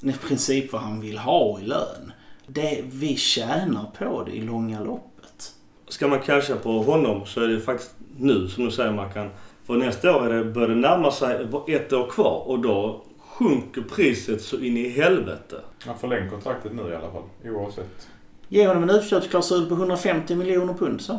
[0.00, 2.12] i princip vad han vill ha i lön.
[2.46, 5.52] Det, vi tjänar på det i långa loppet.
[5.88, 9.30] Ska man casha på honom så är det faktiskt nu som du säger Mackan.
[9.66, 13.82] För nästa år är det, börjar det närma sig ett år kvar och då sjunker
[13.82, 15.60] priset så in i helvete.
[15.86, 17.22] Han förläng kontraktet nu i alla fall.
[17.44, 18.08] Oavsett.
[18.48, 21.18] Ge honom en utköpsklausul på 150 miljoner pund så.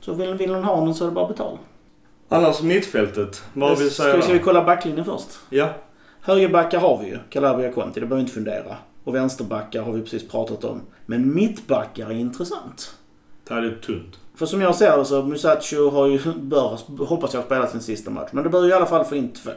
[0.00, 1.58] Så vill, vill han ha honom så är det bara att betala.
[2.28, 3.42] Annars mittfältet.
[3.52, 5.28] Vad vill du ska, säga vi, ska vi kolla backlinjen först?
[5.50, 5.74] Ja.
[6.24, 7.18] Högerbackar har vi ju.
[7.30, 8.76] Calabria Conti, det behöver vi inte fundera.
[9.04, 10.80] Och vänsterbackar har vi precis pratat om.
[11.06, 12.94] Men mittbackar är intressant.
[13.48, 14.18] Det här är tunt.
[14.34, 17.80] För som jag ser det så Musacho har ju, bör, hoppas jag, ha spelat sin
[17.80, 18.28] sista match.
[18.32, 19.50] Men det bör ju i alla fall få in två.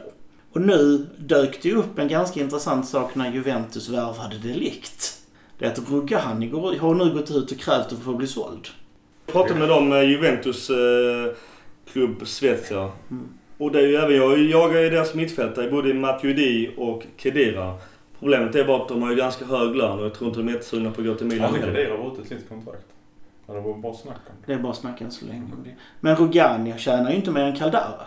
[0.52, 5.22] Och nu dök det ju upp en ganska intressant sak när Juventus värvade Delikt.
[5.58, 6.48] Det är att Rugani
[6.78, 8.68] har nu gått ut och krävt att få bli såld.
[9.26, 11.34] Jag pratade med dem, eh, Juventus eh,
[11.92, 12.90] klubb Svezia.
[13.10, 13.28] Mm.
[13.58, 14.38] Och det är ju även jag.
[14.38, 17.74] Jag är deras mittfältare, både Matuidi och Kedira.
[18.18, 20.48] Problemet är bara att de har ju ganska hög lön och jag tror inte de
[20.48, 21.50] är jättesugna på att gå till Milan.
[21.50, 21.72] Han heller.
[21.74, 22.86] Kadira var ute sitt kontrakt.
[23.46, 24.52] Ja, det var bara snack om det.
[24.52, 25.70] Det är bara att snacka än så länge om det.
[26.00, 28.06] Men Rugani tjänar ju inte mer än Caldara.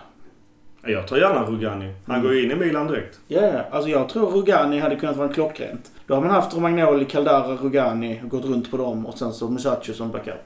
[0.86, 1.94] Jag tar gärna Rugani.
[2.06, 2.28] Han Mm.
[2.28, 3.20] går ju in i Milan direkt.
[3.28, 3.62] Ja, ja.
[3.72, 5.92] Alltså jag tror Rugani hade kunnat vara klockrent.
[6.08, 9.50] Då har man haft Romagnoli, Caldara, Rugani och gått runt på dem och sen så
[9.50, 10.44] Musacho som backup.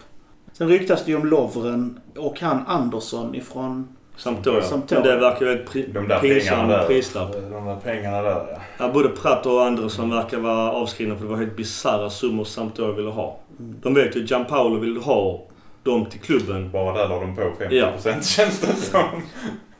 [0.53, 3.87] Sen ryktas det ju om Lovren och han Andersson ifrån...
[4.18, 4.61] Sampdoria.
[4.61, 5.03] Sampdoria.
[5.03, 6.88] Men det verkar ju ett pri- De där pinsam pengarna där.
[6.88, 7.32] prislapp.
[7.34, 8.57] De där pengarna där ja.
[8.78, 12.95] Ja, både Pratt och Andersson verkar vara avskrivna för det var helt bisarra summor Sampdoria
[12.95, 13.39] ville ha.
[13.59, 13.76] Mm.
[13.82, 15.41] De vet ju Gianpaolo vill ha
[15.84, 16.72] dem till klubben.
[16.72, 17.91] Bara där la de på 50% Ja.
[18.22, 19.03] känns det som.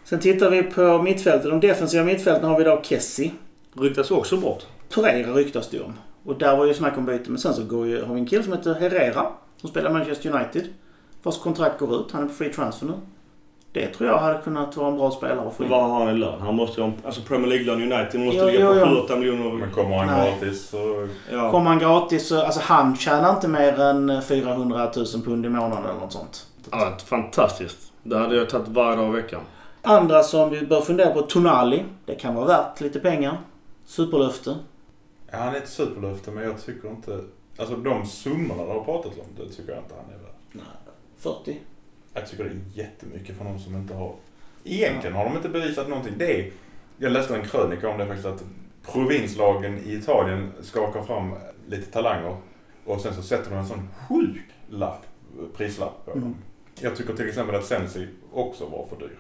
[0.04, 1.50] Sen tittar vi på mittfältet.
[1.50, 3.32] De defensiva mittfälten har vi då Kessie.
[3.80, 4.64] Ryktas också bort.
[4.90, 5.94] Torreira ryktas det om.
[6.26, 7.24] Och där var ju snack om byte.
[7.30, 9.26] Men sen så går ju, har vi en kille som heter Herrera.
[9.62, 10.64] Som spelar Manchester United.
[11.24, 12.12] Vars kontrakt går ut.
[12.12, 12.94] Han är på free transfer nu.
[13.74, 15.70] Det tror jag hade kunnat vara en bra spelare att få in.
[15.70, 16.42] Vad har han i lön?
[16.42, 16.92] Han måste ju.
[17.06, 19.16] Alltså Premier League-lön United måste Jo, ligga på jo, jo.
[19.16, 19.52] 7-8 miljoner.
[19.52, 20.32] Men kommer han Nej.
[20.40, 21.08] gratis så...
[21.32, 21.52] Ja.
[21.52, 25.84] Kommer han gratis så, alltså han tjänar inte mer än 400 000 pund i månaden
[25.90, 26.48] eller något sånt.
[26.72, 27.78] ja, fantastiskt.
[28.04, 29.42] Det hade jag tagit varje dag i veckan.
[29.82, 31.84] Andra som vi bör fundera på, Tonali.
[32.06, 33.38] Det kan vara värt lite pengar.
[33.86, 34.56] Superlöfte.
[35.32, 37.20] Ja, han är ett superlöfte men jag tycker inte...
[37.60, 40.66] Alltså de summorna de har pratat om, det tycker jag inte han är värd.
[41.18, 41.60] 40.
[42.14, 44.16] Jag tycker det är jättemycket för någon som inte har...
[44.64, 46.14] Egentligen har de inte bevisat någonting.
[46.18, 46.52] Det är...
[46.98, 48.44] Jag läste en krönika om det faktiskt att
[48.92, 51.34] provinslagen i Italien skakar fram
[51.68, 52.36] lite talanger
[52.86, 55.06] och sen så sätter de en sån sjuk lapp,
[55.58, 56.24] prislapp på Mm.
[56.24, 56.36] dem.
[56.82, 59.18] Jag tycker till exempel att Sensi också var för dyr.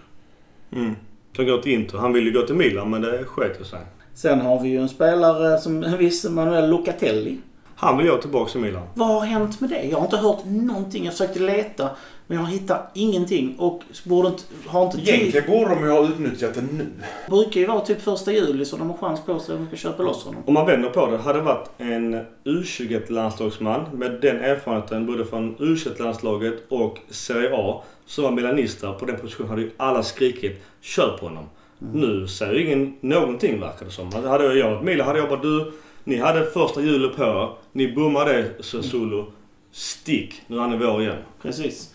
[0.72, 0.96] Mm.
[1.36, 1.98] Som går till Inter.
[1.98, 3.80] Han ville ju gå till Milan men det sket sig.
[4.14, 7.38] Sen har vi ju en spelare som en viss Manuel Locatelli.
[7.76, 8.84] Han vill jag tillbaka i Milan.
[8.94, 9.84] Vad har hänt med det?
[9.84, 11.06] Jag har inte hört någonting.
[11.06, 11.90] Jag försökte leta
[12.28, 14.98] men jag hittar ingenting och borde inte, har inte.
[14.98, 16.88] Egentligen borde de ju ha utnyttjat det nu.
[17.26, 19.68] Det brukar ju vara typ första juli så de har chans på sig att de
[19.68, 20.44] ska köpa loss honom.
[20.46, 21.18] Om man vänder på det.
[21.18, 28.24] Hade det varit en U21-landslagsman med den erfarenheten både från U21-landslaget och Serie A som
[28.24, 31.46] var milanista på den positionen hade ju alla skrikit kör på honom.
[31.94, 34.14] Nu säger ingen någonting verkar det som.
[34.14, 35.72] Hade jag varit Milan hade jag bara du,
[36.04, 37.50] ni hade första hjulet på er.
[37.72, 39.26] Ni bommade Sassuolo.
[39.72, 41.18] Stick, nu är ni vår igen.
[41.42, 41.94] Precis.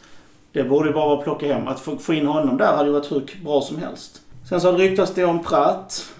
[0.52, 1.68] Det borde ju bara vara att plocka hem.
[1.68, 4.20] Att få, få in honom där hade ju varit hur bra som helst.
[4.48, 6.12] Sen så ryktas det om Pratt.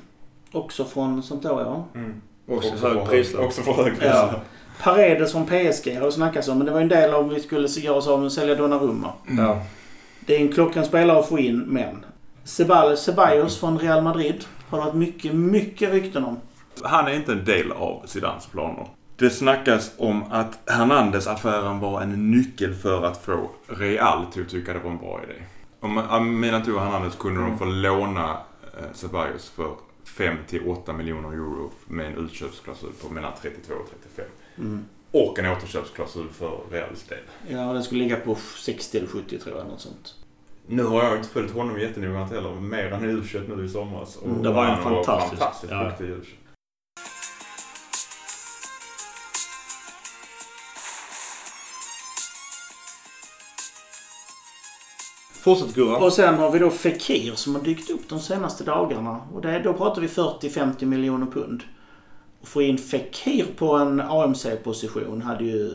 [0.52, 1.84] Också från Sampdoria.
[1.94, 2.22] Mm.
[2.48, 3.44] Också för hög prislapp.
[3.44, 4.30] Också för hög Ja.
[4.82, 6.58] Paredes från PSG har det snackats om.
[6.58, 8.32] Men det var ju en del av om vi skulle göra oss av med att
[8.32, 9.12] sälja Donnarumma.
[9.38, 9.62] Ja.
[10.20, 12.04] Det är en klockren spelare att få in, men.
[12.44, 16.36] Ceballos från Real Madrid har det varit mycket, mycket rykten om.
[16.84, 18.86] Han är inte en del av Zidans planer.
[19.16, 24.72] Det snackas om att Hernandez-affären var en nyckel för att få Real till att tycka
[24.72, 25.34] det var en bra idé.
[25.80, 28.30] Om Minatou och Hernandez kunde de få låna
[28.78, 29.70] eh, Ceballos för
[30.04, 34.24] 5 till 8 miljoner euro med en utköpsklausul på mellan 32 och 35.
[34.58, 34.84] Mm.
[35.10, 37.18] Och en återköpsklausul för Reals del.
[37.48, 39.66] Ja, den skulle ligga på 60 eller 70 tror jag.
[39.66, 40.14] Något sånt.
[40.66, 42.54] Nu har jag inte följt honom jättenoggrant heller.
[42.54, 43.22] Mer än i u
[43.56, 44.16] nu i somras.
[44.16, 45.84] Och Mm, det var en fantastisk- fantastiskt ja.
[45.84, 46.20] duktig u
[55.48, 55.96] Fortsätt Gurra.
[55.96, 59.20] Och sen har vi då Fekir som har dykt upp de senaste dagarna.
[59.34, 61.62] Och det, då pratar vi 40-50 miljoner pund.
[62.40, 65.74] Och få in Fekir på en AMC-position hade ju...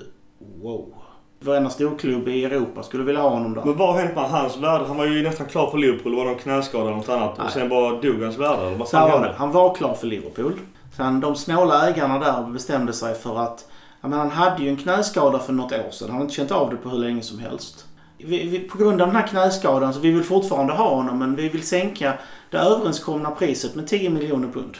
[0.62, 0.94] Wow.
[1.40, 3.64] Varenda storklubb i Europa skulle vilja ha honom där.
[3.66, 4.86] Men vad har hänt med hans värde?
[4.86, 6.16] Han var ju nästan klar för Liverpool.
[6.16, 7.38] Var det någon knäskada eller något annat?
[7.38, 7.46] Nej.
[7.46, 8.68] Och sen bara dog hans värde.
[8.68, 9.34] Eller vad fan var det.
[9.38, 10.54] Han var klar för Liverpool.
[10.98, 13.68] Sen de snåla ägarna där bestämde sig för att...
[14.02, 16.08] Ja, men han hade ju en knäskada för något år sedan.
[16.08, 17.86] Han har inte känt av det på hur länge som helst.
[18.26, 21.36] Vi, vi, på grund av den här knäskadan så vi vill fortfarande ha honom men
[21.36, 22.14] vi vill sänka
[22.50, 24.78] det överenskomna priset med 10 miljoner pund.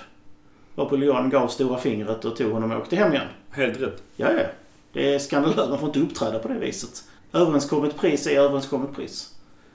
[0.76, 3.28] Varpå Lyon gav stora fingret och tog honom och åkte hem igen.
[3.50, 4.04] Helt rätt.
[4.16, 4.44] Ja, ja.
[4.94, 5.70] Det är skandalöst.
[5.70, 7.04] Man får inte uppträda på det viset.
[7.34, 9.34] Överenskommet pris är överenskommet pris.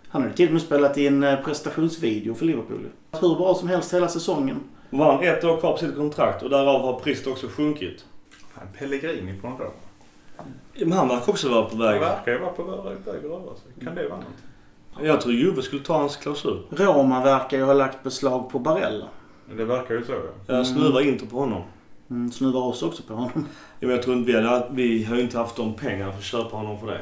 [0.08, 2.86] Han hade till och med spelat i en eh, prestationsvideo för Liverpool.
[3.20, 4.60] Hur bra som helst hela säsongen.
[4.90, 8.04] Var han ett år kvar på sitt kontrakt och därav har priset också sjunkit.
[8.54, 9.72] Fan, Pellegrini från då.
[10.78, 12.00] Men han verkar också vara på Han väg.
[12.00, 13.84] verkar ju vara på väg att röra sig.
[13.84, 15.06] Kan det vara något?
[15.06, 16.62] Jag tror Juve skulle ta hans klausul.
[16.70, 19.06] Roma verkar ju ha lagt beslag på Barella.
[19.56, 20.54] Det verkar ju så ja.
[20.54, 21.62] Jag snuvar inte på honom.
[22.10, 23.30] Mm, snuvar oss också på honom.
[23.34, 23.40] Ja,
[23.80, 26.56] Men jag tror inte vi hade, vi har inte haft de pengarna för att köpa
[26.56, 27.00] honom för det.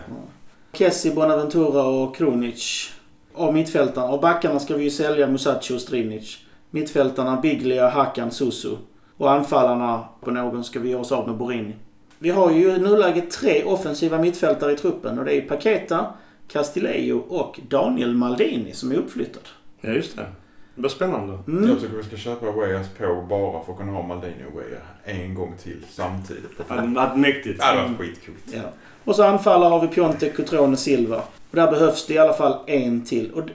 [0.73, 2.91] Kessi, Bonaventura och Krunic.
[3.35, 4.07] Av mittfältarna.
[4.07, 6.39] Av backarna ska vi ju sälja Musacho och Strinic.
[6.71, 8.77] Mittfältarna Biglia, Hakan, Susu.
[9.17, 11.75] Och anfallarna på någon ska vi göra oss av med Borini.
[12.19, 16.07] Vi har ju i nuläget tre offensiva mittfältare i truppen och det är Paketa,
[16.49, 19.43] Castillejo och Daniel Maldini som är uppflyttad.
[19.81, 20.27] Ja, just det.
[20.75, 21.39] Det blir spännande.
[21.47, 21.69] Mm.
[21.69, 24.81] Jag tycker vi ska köpa Weas på bara för att kunna ha Maldini och Wea
[25.05, 26.59] en gång till samtidigt.
[26.69, 27.59] Det hade varit mäktigt.
[27.59, 28.39] Det hade varit skitcoolt.
[28.55, 28.61] Ja.
[29.05, 31.17] Och så anfallare har vi Piontek, Cotrone, Silva.
[31.51, 33.33] Och där behövs det i alla fall en till.
[33.33, 33.53] Och det,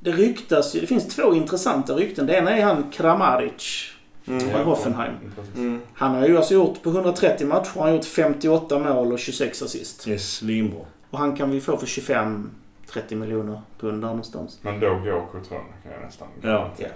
[0.00, 2.26] det ryktas ju, det finns två intressanta rykten.
[2.26, 3.92] Det ena är han Kramaric.
[4.30, 4.64] Mm.
[4.64, 5.12] Hoffenheim.
[5.56, 5.80] Mm.
[5.94, 9.62] Han har ju alltså gjort, på 130 matcher har han gjort 58 mål och 26
[9.62, 10.04] assist.
[10.04, 10.80] Det är svinbra.
[11.10, 14.58] Och han kan vi få för 25-30 miljoner pund där någonstans.
[14.62, 16.70] Men då går Cotrone kan jag nästan Ja.
[16.76, 16.88] Ja.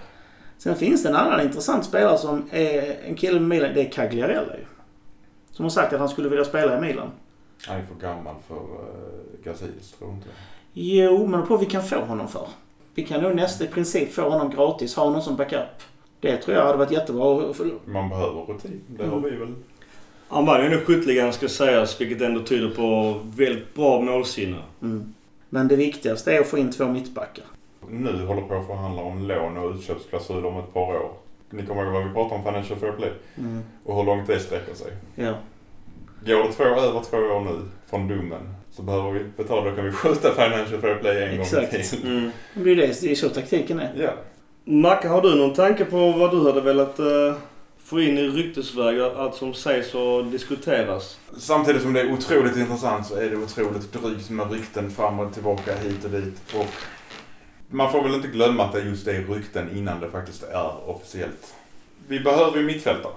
[0.58, 3.74] Sen finns det en annan intressant spelare som är en kille med Milan.
[3.74, 4.64] Det är Cagliarella ju.
[5.50, 7.10] Som har sagt att han skulle vilja spela i Milan.
[7.66, 10.28] Han är för gammal för uh, Gazidis, tror jag inte.
[10.72, 12.48] Jo, men på vi kan få honom för.
[12.94, 15.82] Vi kan nog nästa i princip få honom gratis, ha honom som backup.
[16.24, 17.52] Det tror jag hade varit jättebra.
[17.54, 18.80] För- Man behöver rutin.
[18.86, 19.54] Det har vi väl.
[20.28, 24.58] Han vann ju ändå skytteligan ska sägas, vilket ändå tyder på väldigt bra målsinne.
[24.82, 25.14] Mm.
[25.48, 27.44] Men det viktigaste är att få in två mittbackar.
[27.90, 31.10] Nu håller på att förhandla om lån och utköpsklausul om ett par år.
[31.50, 33.12] Ni kommer ihåg vad vi pratade om Financial Fair Play?
[33.38, 33.62] Mm.
[33.84, 34.92] Och hur långt det sträcker sig.
[35.14, 35.34] Ja.
[36.26, 37.60] Går det två, över två år nu
[37.90, 39.70] från domen så behöver vi betala.
[39.70, 41.72] Då kan vi skjuta Financial Fair Play en Exakt.
[41.72, 42.06] gång till.
[42.06, 42.30] Mm.
[42.54, 43.92] Det är är så taktiken är.
[43.98, 44.10] Ja.
[44.66, 47.34] Macke, har du någon tanke på vad du hade velat eh,
[47.78, 49.00] få in i ryktesväg?
[49.00, 51.18] Allt som sägs och diskuteras.
[51.36, 55.34] Samtidigt som det är otroligt intressant så är det otroligt drygt med rykten fram och
[55.34, 56.54] tillbaka hit och dit.
[56.54, 56.66] Och
[57.68, 61.54] man får väl inte glömma att det just är rykten innan det faktiskt är officiellt.
[62.08, 63.12] Vi behöver ju mittfältare.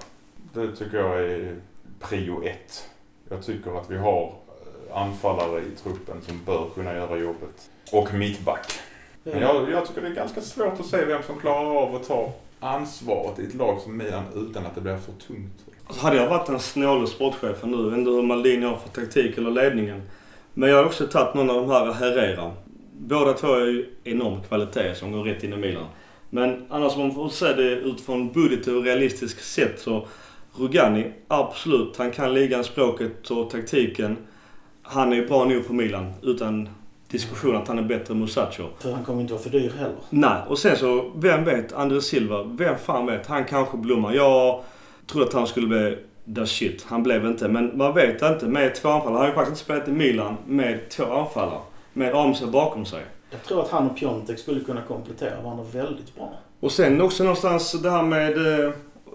[0.54, 1.56] Det tycker jag är
[2.00, 2.88] prio ett.
[3.28, 7.70] Jag tycker att vi har eh, anfallare i truppen som bör kunna göra jobbet.
[7.92, 8.80] Och mittback.
[9.32, 12.08] Men jag, jag tycker det är ganska svårt att se vem som klarar av att
[12.08, 15.64] ta ansvaret i ett lag som Milan utan att det blir för tungt?
[15.86, 18.88] Alltså hade jag varit den snåle sportchefen nu, jag vet inte hur Maldini har för
[18.88, 20.02] taktik eller ledningen.
[20.54, 22.52] Men jag har också tagit någon av de här Herrera.
[22.98, 25.86] Båda två är ju enorm kvalitet som går rätt in i Milan.
[26.30, 30.06] Men annars om man får se det utifrån budget och realistiskt sätt så
[30.56, 31.96] Rugani, absolut.
[31.96, 34.16] Han kan ligan, språket och taktiken.
[34.82, 36.68] Han är bra nog för Milan utan
[37.08, 38.64] diskussion att han är bättre än Musacho.
[38.78, 39.96] För han kommer inte vara för dyr heller.
[40.10, 41.72] Nej, och sen så, vem vet?
[41.72, 43.26] André Silva, vem fan vet?
[43.26, 44.12] Han kanske blommar.
[44.12, 44.62] Jag
[45.06, 45.98] trodde att han skulle bli
[46.34, 46.84] the shit.
[46.88, 47.48] Han blev inte.
[47.48, 48.46] Men man vet inte.
[48.46, 49.12] Med två anfallare.
[49.12, 51.60] Han har ju faktiskt inte spelat i Milan med två anfallare.
[51.92, 53.02] Med Ramsey bakom sig.
[53.30, 56.32] Jag tror att han och Piontek skulle kunna komplettera varandra väldigt bra.
[56.60, 58.72] Och sen också någonstans det här med eh,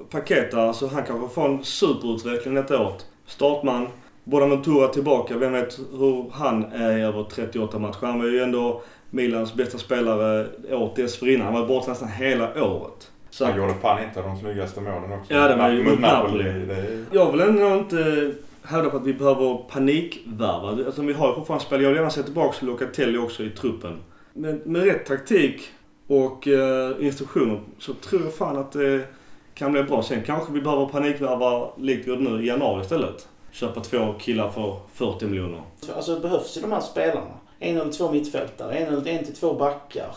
[0.10, 0.62] Paketa.
[0.62, 3.06] Alltså han kanske får en superutveckling detta året.
[3.26, 3.88] Startman.
[4.24, 5.38] Bonaventura tillbaka.
[5.38, 7.98] Vem vet hur han är över 38 matcher.
[8.02, 11.46] Han var ju ändå Milans bästa spelare året dessförinnan.
[11.46, 13.12] Han var borta nästan hela året.
[13.30, 15.34] Så Han gjorde fan av de snyggaste målen också.
[15.34, 16.44] Ja, det var ju Mot Napoli.
[16.44, 18.32] Det, Jag vill ändå inte
[18.64, 20.70] hävda på att vi behöver panikvärva.
[20.70, 21.84] Alltså, vi har ju fortfarande spelare.
[21.84, 24.00] Jag vill gärna se tillbaka Locatelli också i truppen.
[24.34, 25.62] Men med rätt taktik
[26.08, 29.02] och eh, instruktioner så tror jag fan att det
[29.54, 30.04] kan bli bra.
[30.04, 33.28] Sen kanske vi behöver panikvärva likt vi gjorde nu i januari istället.
[33.54, 35.62] Köpa två killar för 40 miljoner.
[35.96, 37.40] Alltså det behövs ju de här spelarna.
[37.60, 40.16] En eller två mittfältare, en eller en till två backar.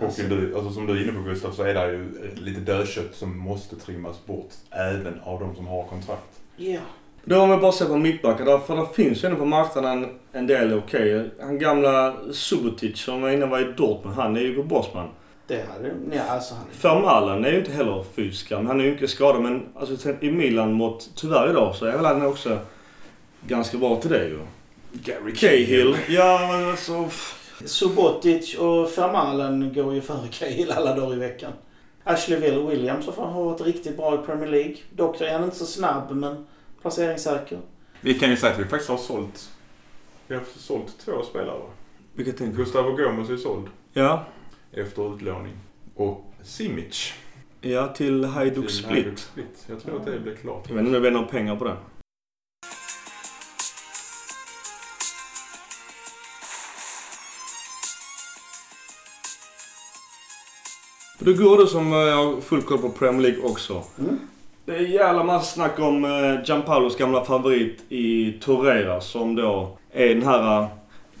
[0.00, 2.60] Alltså, och du, alltså som du är inne på Gustav så är det ju lite
[2.60, 4.50] dödkött som måste trimmas bort.
[4.70, 6.40] Även av de som har kontrakt.
[6.56, 6.80] Ja.
[7.24, 8.58] Då har vi bara sett på mittbackar.
[8.58, 11.30] För det finns ju ändå på marknaden en del okej.
[11.40, 14.16] Han gamla Subotic som var inne var i Dortmund.
[14.16, 15.08] Han är ju på Bosman.
[15.48, 15.94] Det hade...
[16.12, 16.64] Ja, alltså han...
[16.82, 18.50] Vermaelen är ju inte heller fysisk.
[18.50, 19.42] men Han är ju inte skadad.
[19.42, 22.58] Men alltså, sen i Milan mot, tyvärr idag, så är väl han också
[23.46, 24.38] ganska bra till det ju.
[24.92, 25.96] Gary Cahill.
[26.08, 27.08] Ja, men alltså...
[27.64, 31.52] Subotic och Vermaelen går ju före Cahill alla dagar i veckan.
[32.04, 34.76] Ashley Williams har varit riktigt bra i Premier League.
[34.90, 36.46] Dock är han inte så snabb men
[36.82, 37.58] placeringssäker.
[38.00, 39.50] Vi kan ju säga att vi faktiskt har sålt.
[40.26, 41.62] Vi har sålt två spelare.
[42.14, 44.24] Vilket tänker Gustavo Gomes är såld Ja.
[44.72, 45.52] Efter utlåning.
[45.94, 47.12] Och Simic.
[47.60, 49.04] Ja, till Hajduk till Split.
[49.04, 49.64] Hajduk Split.
[49.66, 50.64] Jag tror att det blir klart.
[50.68, 51.76] Jag vet inte om det blir några pengar på det.
[61.18, 63.82] Då går det som eh, jag har full koll på Premier League också.
[63.98, 64.18] Mm.
[64.64, 70.08] Det är jävla massa snack om eh, Gianpaulos gamla favorit i Torreira som då är
[70.08, 70.68] den här eh,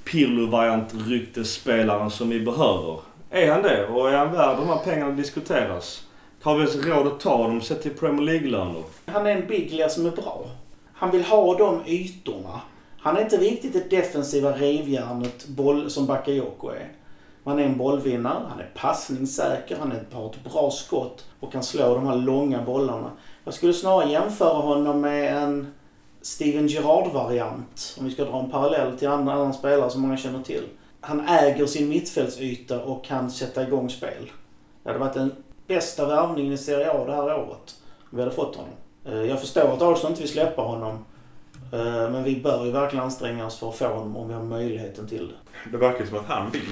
[0.04, 3.00] Pirlo-variant ryktesspelaren som vi behöver.
[3.30, 3.86] Är han det?
[3.86, 6.04] Och är han värd de här pengarna diskuteras?
[6.42, 8.82] Har vi ens råd att ta dem sett till Premier League-löner?
[9.06, 10.46] Han är en biglia som är bra.
[10.92, 12.60] Han vill ha de ytorna.
[13.00, 16.88] Han är inte riktigt det defensiva rivjärnet boll, som Bakayoko är.
[17.44, 21.94] Han är en bollvinnare, han är passningssäker, han har ett bra skott och kan slå
[21.94, 23.10] de här långa bollarna.
[23.44, 25.72] Jag skulle snarare jämföra honom med en
[26.22, 27.96] Steven Gerrard-variant.
[27.98, 30.64] Om vi ska dra en parallell till andra, annan spelare som många känner till.
[31.00, 34.30] Han äger sin mittfältsyta och kan sätta igång spel.
[34.82, 35.32] Det hade varit den
[35.66, 37.74] bästa värvningen i Serie A det här året.
[38.10, 38.72] Om vi hade fått honom.
[39.04, 41.04] Eh, Jag förstår att Arsenal inte vill släppa honom.
[41.72, 44.42] eh, Men vi bör ju verkligen anstränga oss för att få honom om vi har
[44.42, 45.70] möjligheten till det.
[45.70, 46.62] Det verkar som att han vill.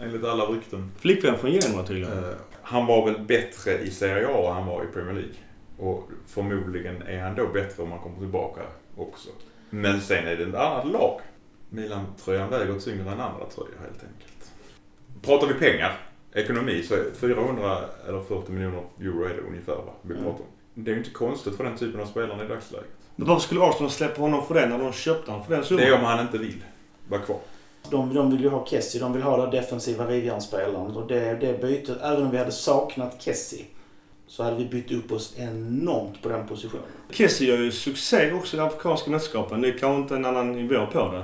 [0.00, 0.92] Enligt alla rykten.
[0.98, 2.18] Flickvän från Genoa tydligen.
[2.24, 2.30] Eh,
[2.62, 5.34] han var väl bättre i Serie A än han var i Premier League.
[5.78, 8.60] Och förmodligen är han då bättre om han kommer tillbaka
[8.96, 9.28] också.
[9.70, 11.20] Men sen är det ett annat lag.
[11.70, 14.50] Milan-tröjan väger tyngre än andra tröjor helt enkelt.
[15.22, 16.00] Pratar vi pengar,
[16.34, 19.92] ekonomi, så är 400 eller 40 miljoner euro är det ungefär va?
[20.02, 20.24] Vi Mm.
[20.24, 20.46] pratar om.
[20.74, 22.90] Det är ju inte konstigt för den typen av spelare i dagsläget.
[23.16, 25.84] Men varför skulle Arsenal släppa honom för det när de köpte honom för den summan?
[25.84, 26.64] Det är om han inte vill
[27.08, 27.38] vara kvar.
[27.90, 30.96] De, de vill ju ha Kessie, de vill ha den defensiva rivjärnsspelaren.
[30.96, 33.64] Och det, det bytet, även om vi hade saknat Kessie,
[34.26, 36.84] så hade vi bytt upp oss enormt på den positionen.
[37.10, 39.60] Kessie gör ju succé också i afrikanska mästerskapen.
[39.60, 41.22] Det är kanske inte en annan nivå på det.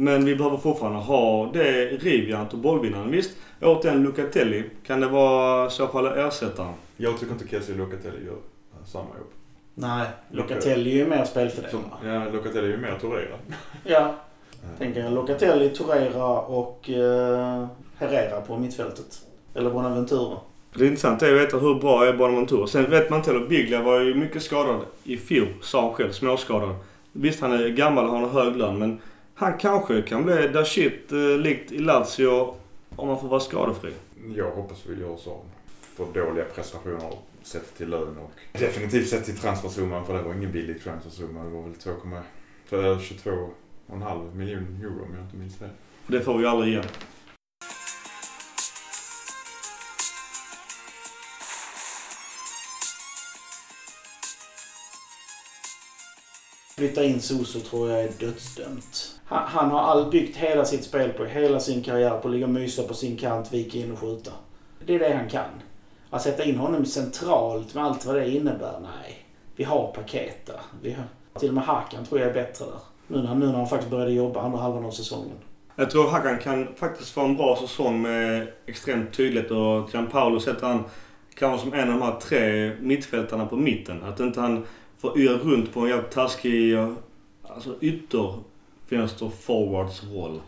[0.00, 3.10] Men vi behöver fortfarande ha det rivjärnet och bollvinnaren.
[3.10, 3.30] Visst,
[3.62, 4.64] återigen Lucatelli.
[4.86, 6.72] Kan det vara i så fall ersättaren?
[6.96, 9.30] Jag tycker inte Kessie och Locatelli gör eh, samma jobb.
[9.74, 11.84] Nej, Locatelli är ju mer spelfördelare.
[12.04, 13.36] Ja, Locatelli är ju mer Torreira.
[13.84, 14.14] Ja,
[14.78, 15.12] tänker jag.
[15.12, 19.22] Locatelli, Torreira och eh, Herrera på mittfältet.
[19.54, 20.36] Eller Bonaventura.
[20.74, 22.66] Det är intressant det är att veta hur bra är Bonaventura.
[22.66, 23.46] Sen vet man inte heller.
[23.46, 26.12] Biglia var ju mycket skadad i fjol, sa han själv.
[26.12, 26.74] Småskadad.
[27.12, 29.00] Visst, han är gammal och har en hög lön, men
[29.40, 32.54] han kanske kan bli da shit eh, likt i Lazio
[32.96, 33.92] om han får vara skadefri.
[34.36, 35.40] Jag hoppas vi gör så.
[35.80, 37.12] För dåliga prestationer
[37.42, 41.44] sett till lön och definitivt sett till transfersumman för det var ingen billig transfersumma.
[41.44, 41.72] Det var väl
[42.98, 43.48] 22,5
[43.90, 45.68] eh, miljoner euro om jag inte minns fel.
[46.06, 46.84] Det får vi aldrig igen.
[56.76, 59.17] Flytta in Soso tror jag är dödsdömt.
[59.28, 62.46] Han, han har all byggt hela sitt spel på, hela sin karriär på att ligga
[62.46, 64.30] och mysa på sin kant, vika in och skjuta.
[64.86, 65.50] Det är det han kan.
[66.10, 69.26] Att sätta in honom centralt med allt vad det innebär, nej.
[69.56, 70.60] Vi har paket där.
[70.82, 71.04] Vi har,
[71.38, 72.80] till och med Hakan tror jag är bättre där.
[73.06, 75.36] Nu när, nu när han faktiskt började jobba andra halvan av säsongen.
[75.76, 80.66] Jag tror Hakan kan faktiskt få en bra säsong med extremt tydligt och Gianpaolo sätter
[80.66, 80.84] han
[81.34, 84.04] kanske som en av de här tre mittfältarna på mitten.
[84.04, 84.66] Att inte han
[84.98, 86.76] får yra runt på en jävligt taskig
[87.42, 88.34] alltså ytter
[89.30, 90.40] forwards roll.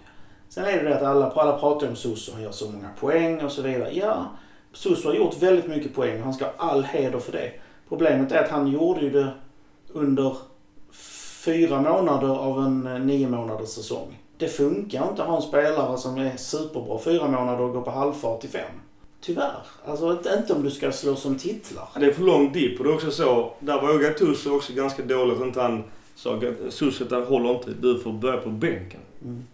[0.49, 2.33] Sen är det det att alla, alla pratar om Soso.
[2.33, 3.91] Han gör så många poäng och så vidare.
[3.93, 4.27] Ja,
[4.73, 7.53] Soso har gjort väldigt mycket poäng och han ska ha all heder för det.
[7.89, 9.29] Problemet är att han gjorde ju det
[9.89, 10.37] under
[11.45, 14.19] fyra månader av en eh, nio månaders säsong.
[14.39, 17.91] Det funkar inte att ha en spelare som är superbra fyra månader och går på
[17.91, 18.73] halvfart i fem.
[19.21, 19.63] Tyvärr.
[19.87, 21.89] Alltså inte, om du ska slå som titlar.
[21.95, 23.53] Ja, Det är för lång dipp och det är också så.
[23.61, 25.35] Där var Gattuso också ganska dålig.
[25.35, 25.85] Att inte han
[26.21, 26.41] sa
[26.71, 27.71] Suset där håller inte.
[27.71, 29.01] Du får börja på bänken.
[29.23, 29.45] Mm.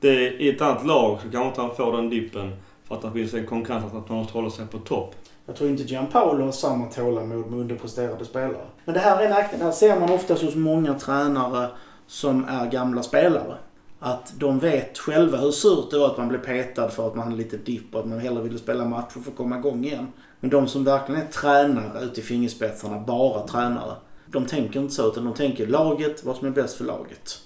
[0.00, 2.56] Det är, I ett annat lag så kan inte han få den dippen.
[2.84, 5.14] För att det finns en konkurrens att man måste hålla sig på topp.
[5.46, 8.66] Jag tror inte Gianpaolo har samma tålamod med underpresterade spelare.
[8.84, 9.58] Men det här är nackdelen.
[9.58, 11.68] Det här ser man ofta hos många tränare
[12.06, 13.56] som är gamla spelare.
[14.00, 17.24] Att de vet själva hur surt det var att man blev petad för att man
[17.24, 20.06] hade lite dipp och att man hellre ville spela matcher för att komma igång igen.
[20.40, 23.94] Men de som verkligen är tränare ute i fingerspetsarna, bara tränare.
[24.32, 27.38] De tänker inte så utan de tänker laget, vad som är bäst för laget.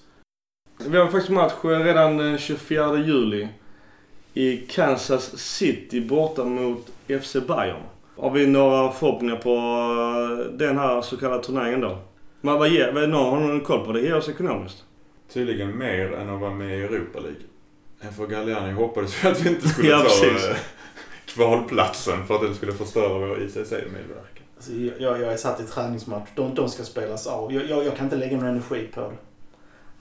[0.87, 3.49] Vi har faktiskt match redan den 24 juli.
[4.35, 6.87] I Kansas City borta mot
[7.23, 7.83] FC Bayern.
[8.17, 11.99] Har vi några förhoppningar på eh, den här så kallade turneringen då?
[12.41, 14.01] Men vad ger, vad, någon, har någon koll på det?
[14.01, 14.85] Ger oss ekonomiskt?
[15.33, 18.13] Tydligen mer än att vara med i Europa League.
[18.17, 20.49] För Galliani hoppades ju att vi inte skulle Ja, ta precis.
[20.49, 20.57] eh,
[21.27, 24.36] kvalplatsen för att det skulle förstöra vår ICC-medverkan.
[24.57, 26.29] Alltså, jag, jag är satt i träningsmatch.
[26.35, 27.53] De, de ska spelas av.
[27.53, 29.17] Jag, jag, jag kan inte lägga någon energi på det.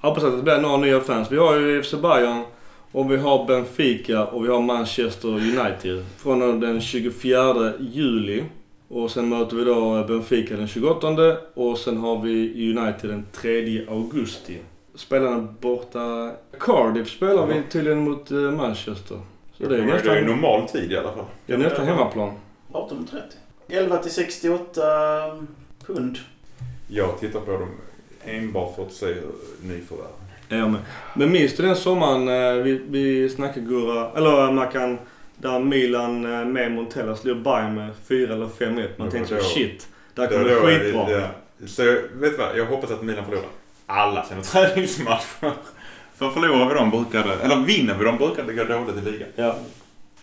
[0.01, 1.31] Jag hoppas att det blir några nya fans.
[1.31, 2.43] Vi har ju FC Bayern
[2.91, 6.05] och vi har Benfica och vi har Manchester United.
[6.17, 8.43] Från den 24 juli.
[8.87, 13.87] Och sen möter vi då Benfica den 28 och sen har vi United den 3
[13.89, 14.57] augusti.
[14.95, 16.31] Spelarna borta...
[16.59, 19.19] Cardiff spelar vi tydligen mot eh, Manchester.
[19.57, 21.25] Så det är Det är ju nästan, normal tid i alla fall.
[21.45, 22.31] det är nästan hemmaplan.
[22.71, 23.17] 18.30.
[23.67, 24.81] 11 till 68
[25.85, 26.17] pund.
[26.87, 27.69] Jag tittar på dem
[28.25, 29.31] enbart för att se hur
[29.63, 30.11] nyförvärven.
[30.49, 30.81] Ja, med.
[31.15, 34.97] Men minns du den sommaren eh, vi, vi snackade Gurra, eller Mackan,
[35.37, 38.87] där Milan eh, med Montella slog Bayern med 4 eller 5-1.
[38.97, 41.11] Man Det tänkte så shit, det Det kommer då- skitbra.
[41.11, 41.27] ja.
[41.67, 42.57] Så jag, vet du vad?
[42.57, 43.45] Jag hoppas att Milan förlorar
[43.85, 45.51] alla sina träningsmatcher.
[46.15, 49.11] För förlorar vi dem brukar det, eller vinner vi dem brukar det gå dåligt i
[49.11, 49.27] ligan.
[49.35, 49.55] Ja.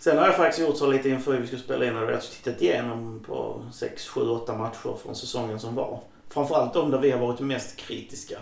[0.05, 1.96] Sen har jag faktiskt gjort så lite inför vi skulle spela in.
[1.96, 6.00] Och jag har tittat igenom på 6, 7, 8 matcher från säsongen som var.
[6.28, 8.38] Framförallt de där vi har varit mest kritiska.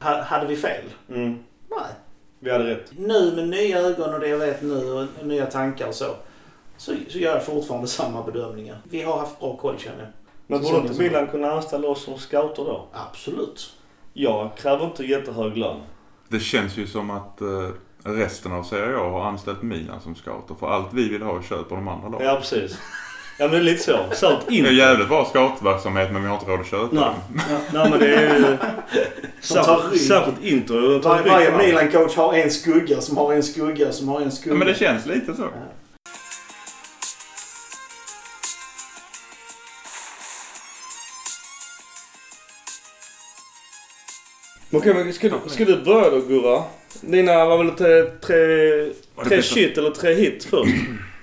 [0.00, 0.84] Ha- Hade vi fel?
[1.08, 1.38] Mm,
[1.70, 1.80] Nej.
[2.38, 2.90] vi hade rätt.
[2.98, 6.06] Nu med nya ögon och det jag vet nu och nya tankar och så.
[6.76, 8.78] Så, så gör jag fortfarande samma bedömningar.
[8.84, 10.08] Vi har haft bra koll känner jag.
[10.46, 12.86] Men borde inte Milan kunna anställa oss som scouter då?
[12.92, 13.72] Absolut.
[14.12, 15.80] Jag kräver inte jättehög lön.
[16.28, 17.68] Det känns ju som att eh,
[18.04, 20.54] resten av Serie A har anställt Milan som scouter.
[20.60, 22.26] För allt vi vill ha köper de andra lagen.
[22.26, 22.78] Ja, precis.
[23.38, 23.98] Ja, men det är lite så.
[24.12, 24.70] Sånt Det är inte.
[24.70, 27.04] jävligt bra scoutverksamhet men vi har inte råd att köpa Nej.
[27.04, 27.14] dem.
[27.72, 28.56] Nej, men det är ju...
[29.40, 31.56] Särskilt, Var, rygg varje.
[31.66, 34.54] Milan-coach har en skugga som har en skugga som har en skugga.
[34.54, 35.48] Ja, men det känns lite så.
[44.72, 46.62] Okej, men ska, du- ska du börja då Gurra?
[47.00, 48.90] Dina var väl tre, tre,
[49.24, 50.74] tre shit eller tre hit först?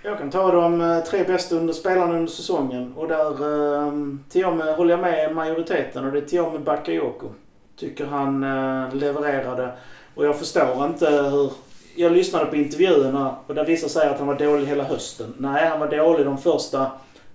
[0.04, 2.94] Jag kan ta de eh, tre bästa under spelarna under säsongen.
[2.94, 3.94] Och där eh,
[4.30, 7.28] Tiome håller jag med majoriteten och det är Tiome Bakayoko.
[7.80, 9.72] Tycker han eh, levererade.
[10.16, 11.52] Och jag förstår inte hur...
[11.96, 15.34] Jag lyssnade på intervjuerna och där vissa säger att han var dålig hela hösten.
[15.38, 16.92] Nej, han var dålig de första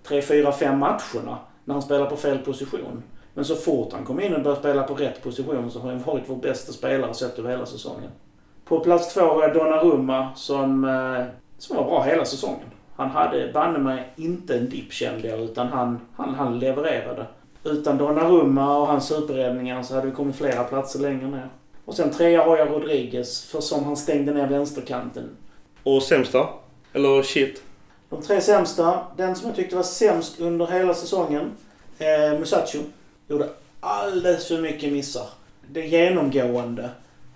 [0.09, 1.39] tre, fyra, fem matcherna.
[1.65, 3.03] När han spelade på fel position.
[3.35, 6.03] Men så fort han kom in och började spela på rätt position så har han
[6.03, 8.11] varit vår bästa spelare sett över hela säsongen.
[8.65, 11.25] På plats två har jag Donnarumma som eh,
[11.59, 12.67] som var bra hela säsongen.
[12.97, 17.27] Han hade banne mig inte en dipp kände jag, utan han, han, han levererade.
[17.65, 21.49] Utan Donnarumma och hans superräddningar så hade vi kommit flera platser längre ner.
[21.85, 25.37] Och sen trea har jag Rodriguez, för som han stängde ner vänsterkanten.
[25.83, 26.49] Och sämsta?
[26.93, 27.63] Eller shit?
[28.11, 31.53] De tre sämsta, den som jag tyckte var sämst under hela säsongen,
[31.99, 32.79] eh, Musacho.
[33.29, 33.49] Gjorde
[33.81, 35.27] alldeles för mycket missar.
[35.69, 36.91] Det genomgående.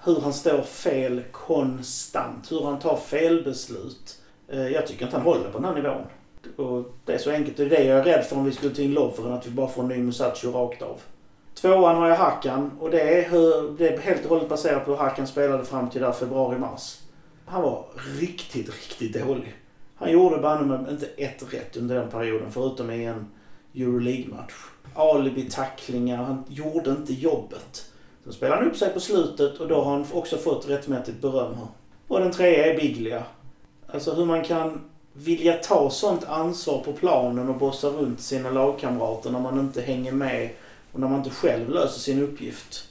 [0.04, 2.52] Hur han står fel konstant.
[2.52, 4.18] Hur han tar felbeslut.
[4.48, 6.02] Eh, jag tycker inte han håller på den här nivån.
[6.56, 7.56] Och det är så enkelt.
[7.56, 9.32] Det är det jag är rädd för om vi skulle ta in Lovren.
[9.32, 11.00] Att vi bara får en ny Musacho rakt av.
[11.54, 14.90] Tvåan har jag Hakan och det är, hur, det är helt och hållet baserat på
[14.90, 17.00] hur Hakan spelade fram till där februari-mars.
[17.46, 17.84] Han var
[18.20, 19.54] riktigt, riktigt dålig.
[19.94, 23.26] Han gjorde banne med inte ett rätt under den perioden förutom i en
[23.74, 24.52] Euroleague-match.
[24.94, 27.87] Alibi-tacklingar, han gjorde inte jobbet.
[28.28, 31.54] Sen spelar han upp sig på slutet och då har han också fått rättmätigt beröm
[31.54, 31.66] här.
[32.08, 33.22] Och den tredje är Biglia.
[33.86, 34.80] Alltså hur man kan
[35.12, 40.12] vilja ta sånt ansvar på planen och bossa runt sina lagkamrater när man inte hänger
[40.12, 40.50] med
[40.92, 42.88] och när man inte själv löser sin uppgift.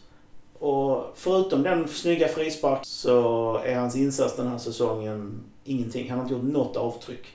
[0.60, 6.10] Och förutom den snygga frispark så är hans insats den här säsongen ingenting.
[6.10, 7.28] Han har inte gjort något avtryck.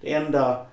[0.00, 0.66] Det enda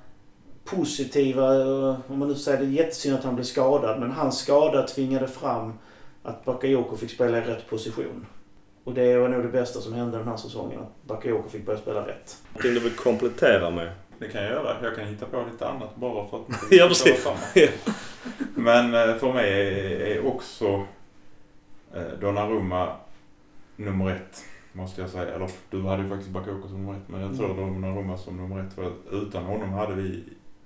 [0.64, 4.38] positiva, eh, om man nu säger det är jättesynd att han blev skadad, men hans
[4.40, 5.74] skada tvingade fram
[6.26, 8.26] att Bakayoko fick spela i rätt position.
[8.84, 11.80] Och det var nog det bästa som hände den här säsongen, att Bakayoko fick börja
[11.80, 12.38] spela rätt.
[12.54, 13.92] Någonting du vill komplettera med?
[14.20, 14.76] Det kan jag göra.
[14.84, 17.24] Jag kan hitta på lite annat bara för att Ja, precis.
[17.24, 17.38] samma.
[18.56, 19.52] Men eh, för mig
[20.12, 20.86] är, också
[21.94, 22.96] eh, Donnarumma
[23.76, 24.44] nummer ett.
[24.74, 25.36] Måste jag säga.
[25.36, 27.08] Eller du hade ju faktiskt Bakayoko som nummer ett.
[27.10, 27.82] Men jag tror Mm.
[27.82, 28.74] Donnarumma som nummer ett.
[28.74, 30.24] För att utan honom hade vi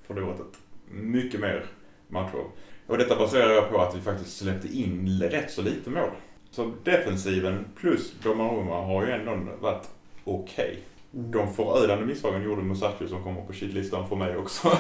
[0.08, 0.58] förlorat ett
[0.92, 1.66] mycket mer
[2.08, 2.44] matcher.
[2.90, 6.10] Och detta baserar jag på att vi faktiskt släppte in rätt så lite mål.
[6.52, 9.90] Så defensiven plus Donnarumma har ju ändå varit
[10.24, 10.80] okej.
[11.14, 11.32] Mm.
[11.32, 14.78] De förödande misstagen gjorde Musashi som kommer på shitlistan för mig också.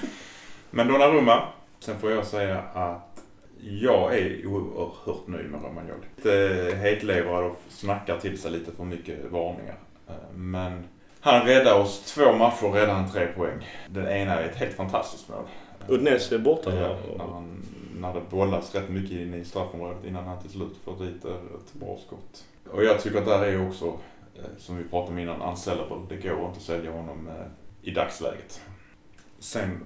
[0.70, 1.48] Men Donnarumma.
[1.78, 3.24] Sen får jag säga att
[3.60, 6.06] jag är oerhört nöjd med Romagnoli.
[6.16, 9.78] Lite hetlevrad och snackar till sig lite för mycket varningar.
[10.34, 10.84] Men
[11.20, 13.68] han räddar oss två matcher, räddar han tre poäng.
[13.88, 15.44] Den ena är ett helt fantastiskt mål.
[15.88, 17.62] Udinese är borta Ja, när, han,
[17.96, 21.72] när det bollas rätt mycket in i straffområdet innan han till slut får dit ett
[21.72, 22.44] bra skott.
[22.72, 23.86] Och jag tycker att där är också,
[24.34, 25.96] eh, som vi pratade om innan, unsellable.
[26.08, 27.44] Det går inte att sälja honom eh,
[27.82, 28.60] i dagsläget.
[29.38, 29.84] Sen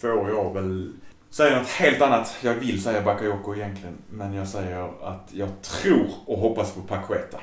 [0.00, 0.92] får jag väl
[1.30, 2.36] säga något helt annat.
[2.42, 7.40] Jag vill säga Bakayoko egentligen, men jag säger att jag tror och hoppas på Paqueta.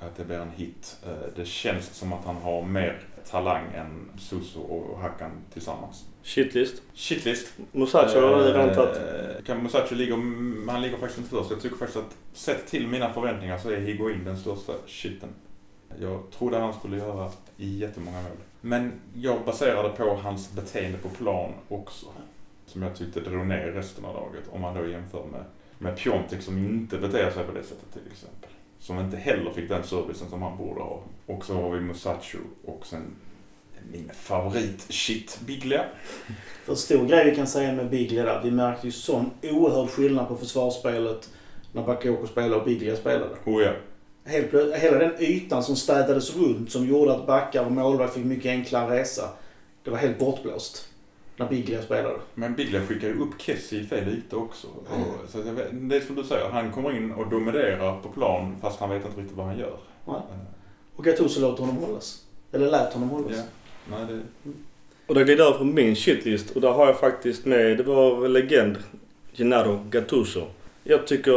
[0.00, 0.96] Att det blir en hit.
[1.06, 3.00] Eh, Det känns som att han har mer
[3.30, 6.04] talang än Suso och Hakan tillsammans.
[6.28, 6.82] Shitlist.
[6.94, 7.52] Shitlist.
[7.72, 8.96] Musacho har tagit.
[8.96, 10.14] Eh, Kan Musacho ligger,
[10.70, 11.50] han ligger faktiskt inte först.
[11.50, 15.28] Jag tycker faktiskt att sett till mina förväntningar så är Higuain den största shiten.
[16.00, 18.32] Jag trodde han skulle göra jättemånga mål.
[18.60, 22.06] Men jag baserade på hans beteende på plan också.
[22.66, 24.44] Som jag tyckte drog ner resten av laget.
[24.50, 25.44] Om man då jämför med,
[25.78, 28.50] med Piontek som inte beter sig på det sättet till exempel.
[28.78, 31.02] Som inte heller fick den servicen som han borde ha.
[31.26, 33.02] Och så har vi Musacho och sen
[33.92, 35.84] min favorit shit Biglia.
[36.64, 40.28] För stor grej vi kan säga med Biglia där, vi märkte ju sån oerhörd skillnad
[40.28, 41.28] på försvarsspelet
[41.72, 43.34] när Bakayoko spelade och Biglia spelade.
[43.44, 43.72] Oh ja.
[44.24, 48.24] Helt plö- hela den ytan som städades runt som gjorde att backar och målvakt fick
[48.24, 49.28] mycket enklare resa.
[49.84, 50.88] Det var helt bortblåst.
[51.36, 52.18] När Biglia spelade.
[52.34, 54.66] Men Biglia skickar ju upp Kessie i fel yta också.
[54.68, 58.56] Och, så jag det är som du säger, han kommer in och dominerar på plan
[58.60, 59.76] fast han vet inte riktigt vad han gör.
[60.06, 60.16] Nej.
[60.16, 60.38] Eh,
[60.96, 62.22] Och Gattuso låter honom hållas.
[62.52, 63.36] Eller lät honom hållas.
[63.36, 63.42] Ja.
[63.90, 64.50] Nej, det,
[65.06, 68.28] Och det glider över på min shitlist och där har jag faktiskt med, det var
[68.28, 68.76] legend
[69.32, 70.42] Gennaro Gattuso.
[70.84, 71.32] Jag tycker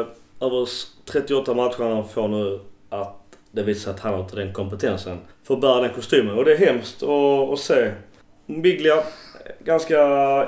[0.00, 0.06] eh,
[0.40, 0.68] över
[1.04, 5.54] 38 matcher han får nu att det visar att han har inte den kompetensen för
[5.54, 6.38] att bära den kostymen.
[6.38, 7.90] Och det är hemskt att, att se.
[8.46, 9.02] Biglia,
[9.64, 10.00] ganska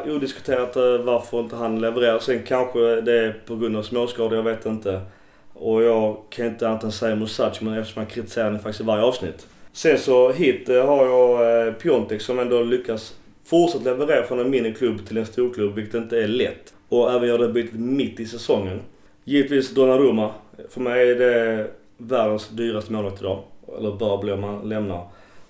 [0.04, 2.18] odiskuterat eh, varför inte han levererar.
[2.18, 5.00] Sen kanske det är på grund av småskador, jag vet inte.
[5.54, 8.84] Och jag kan inte annat än säga Musac, men eftersom han kritiserar den faktiskt i
[8.84, 9.46] varje avsnitt.
[9.72, 13.14] Sen så hit eh, har jag eh, Piontek som ändå lyckas
[13.44, 16.74] fortsätta leverera från en miniklubb till en storklubb, vilket inte är lätt.
[16.88, 18.80] Och även gör det bytet mitt i säsongen.
[19.24, 20.30] Givetvis Donnarumma.
[20.68, 21.66] För mig är det
[21.96, 23.42] världens dyraste målvakt idag.
[23.78, 25.06] Eller bör bli om man lämnar.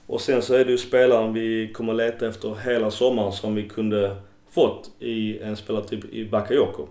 [0.06, 3.68] Och sen så är det ju spelaren vi kommer leta efter hela sommaren som vi
[3.68, 4.16] kunde
[4.50, 6.86] fått i en spelartyp i Bakayoko.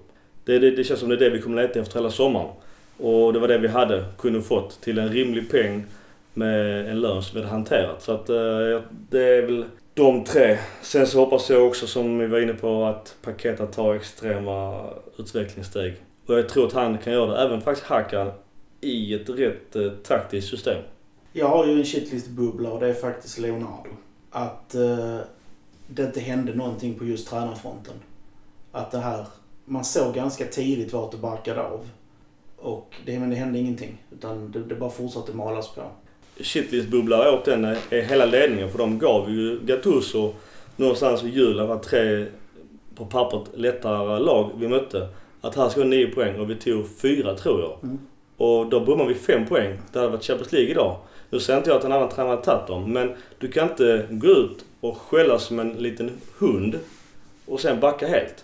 [0.45, 2.49] Det, det, det känns som det är det vi kommer leta efter hela sommaren.
[2.97, 5.83] Och det var det vi hade kunde fått till en rimlig peng
[6.33, 8.01] med en lön som vi hade hanterat.
[8.01, 10.57] Så att eh, det är väl de tre.
[10.81, 15.95] Sen så hoppas jag också som vi var inne på att Paketa tar extrema utvecklingssteg.
[16.25, 18.31] Och jag tror att han kan göra det, även faktiskt Hakan,
[18.81, 20.83] i ett rätt eh, taktiskt system.
[21.33, 23.89] Jag har ju en shitlist-bubbla och det är faktiskt Leonardo.
[24.31, 25.17] Att eh,
[25.87, 27.93] det inte hände någonting på just tränarfronten.
[28.71, 29.25] Att det här,
[29.65, 31.89] man såg ganska tidigt vart det barkade av.
[32.57, 34.03] Och det, men det hände ingenting.
[34.11, 35.81] Utan det, det bara fortsatte malas på
[36.39, 38.69] shitlist-bubblar åt den är hela ledningen.
[38.69, 40.33] För de gav ju Gattuso
[40.75, 42.25] någonstans vid jul, det var tre
[42.95, 45.07] på pappret lättare lag vi mötte.
[45.41, 47.77] Att här ska ha nio poäng och vi tog fyra tror jag.
[47.83, 47.99] Mm.
[48.37, 49.79] Och då bommar vi fem poäng.
[49.93, 50.97] Det hade varit Champions League idag.
[51.29, 54.07] Nu säger inte jag att en annan tränare hade tagit dem, men du kan inte
[54.09, 56.79] gå ut och skälla som en liten hund
[57.45, 58.43] och sen backa helt.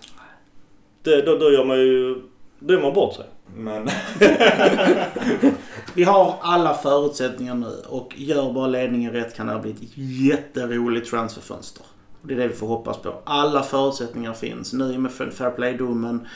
[1.03, 2.21] Det, då, då gör man ju
[2.59, 3.25] dömer bort sig.
[3.55, 3.89] Men
[5.93, 9.97] Vi har alla förutsättningar nu och gör bara ledningen rätt kan det här bli ett
[10.29, 11.85] jätteroligt transferfönster.
[12.21, 13.21] Det är det vi får hoppas på.
[13.25, 16.27] Alla förutsättningar finns nu med fair play-domen.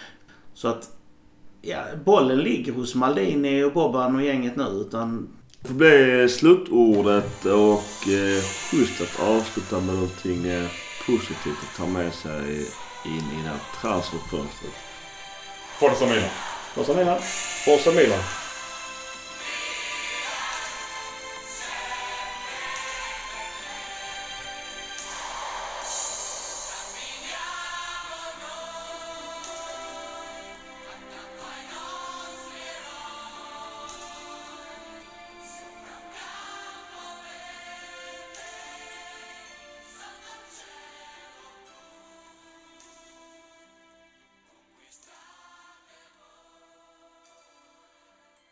[0.54, 0.90] Så att
[1.62, 4.64] ja, bollen ligger hos Maldini och Boban och gänget nu.
[4.64, 5.30] Utan
[5.62, 8.44] Det får bli slutordet och eh,
[8.74, 10.68] just att avsluta med någonting eh,
[11.06, 12.60] positivt att ta med sig
[13.06, 14.74] in i det här transferfönstret.
[15.80, 16.49] Forza Milan.
[16.76, 17.18] Vad som är
[17.66, 18.39] Forza Milan!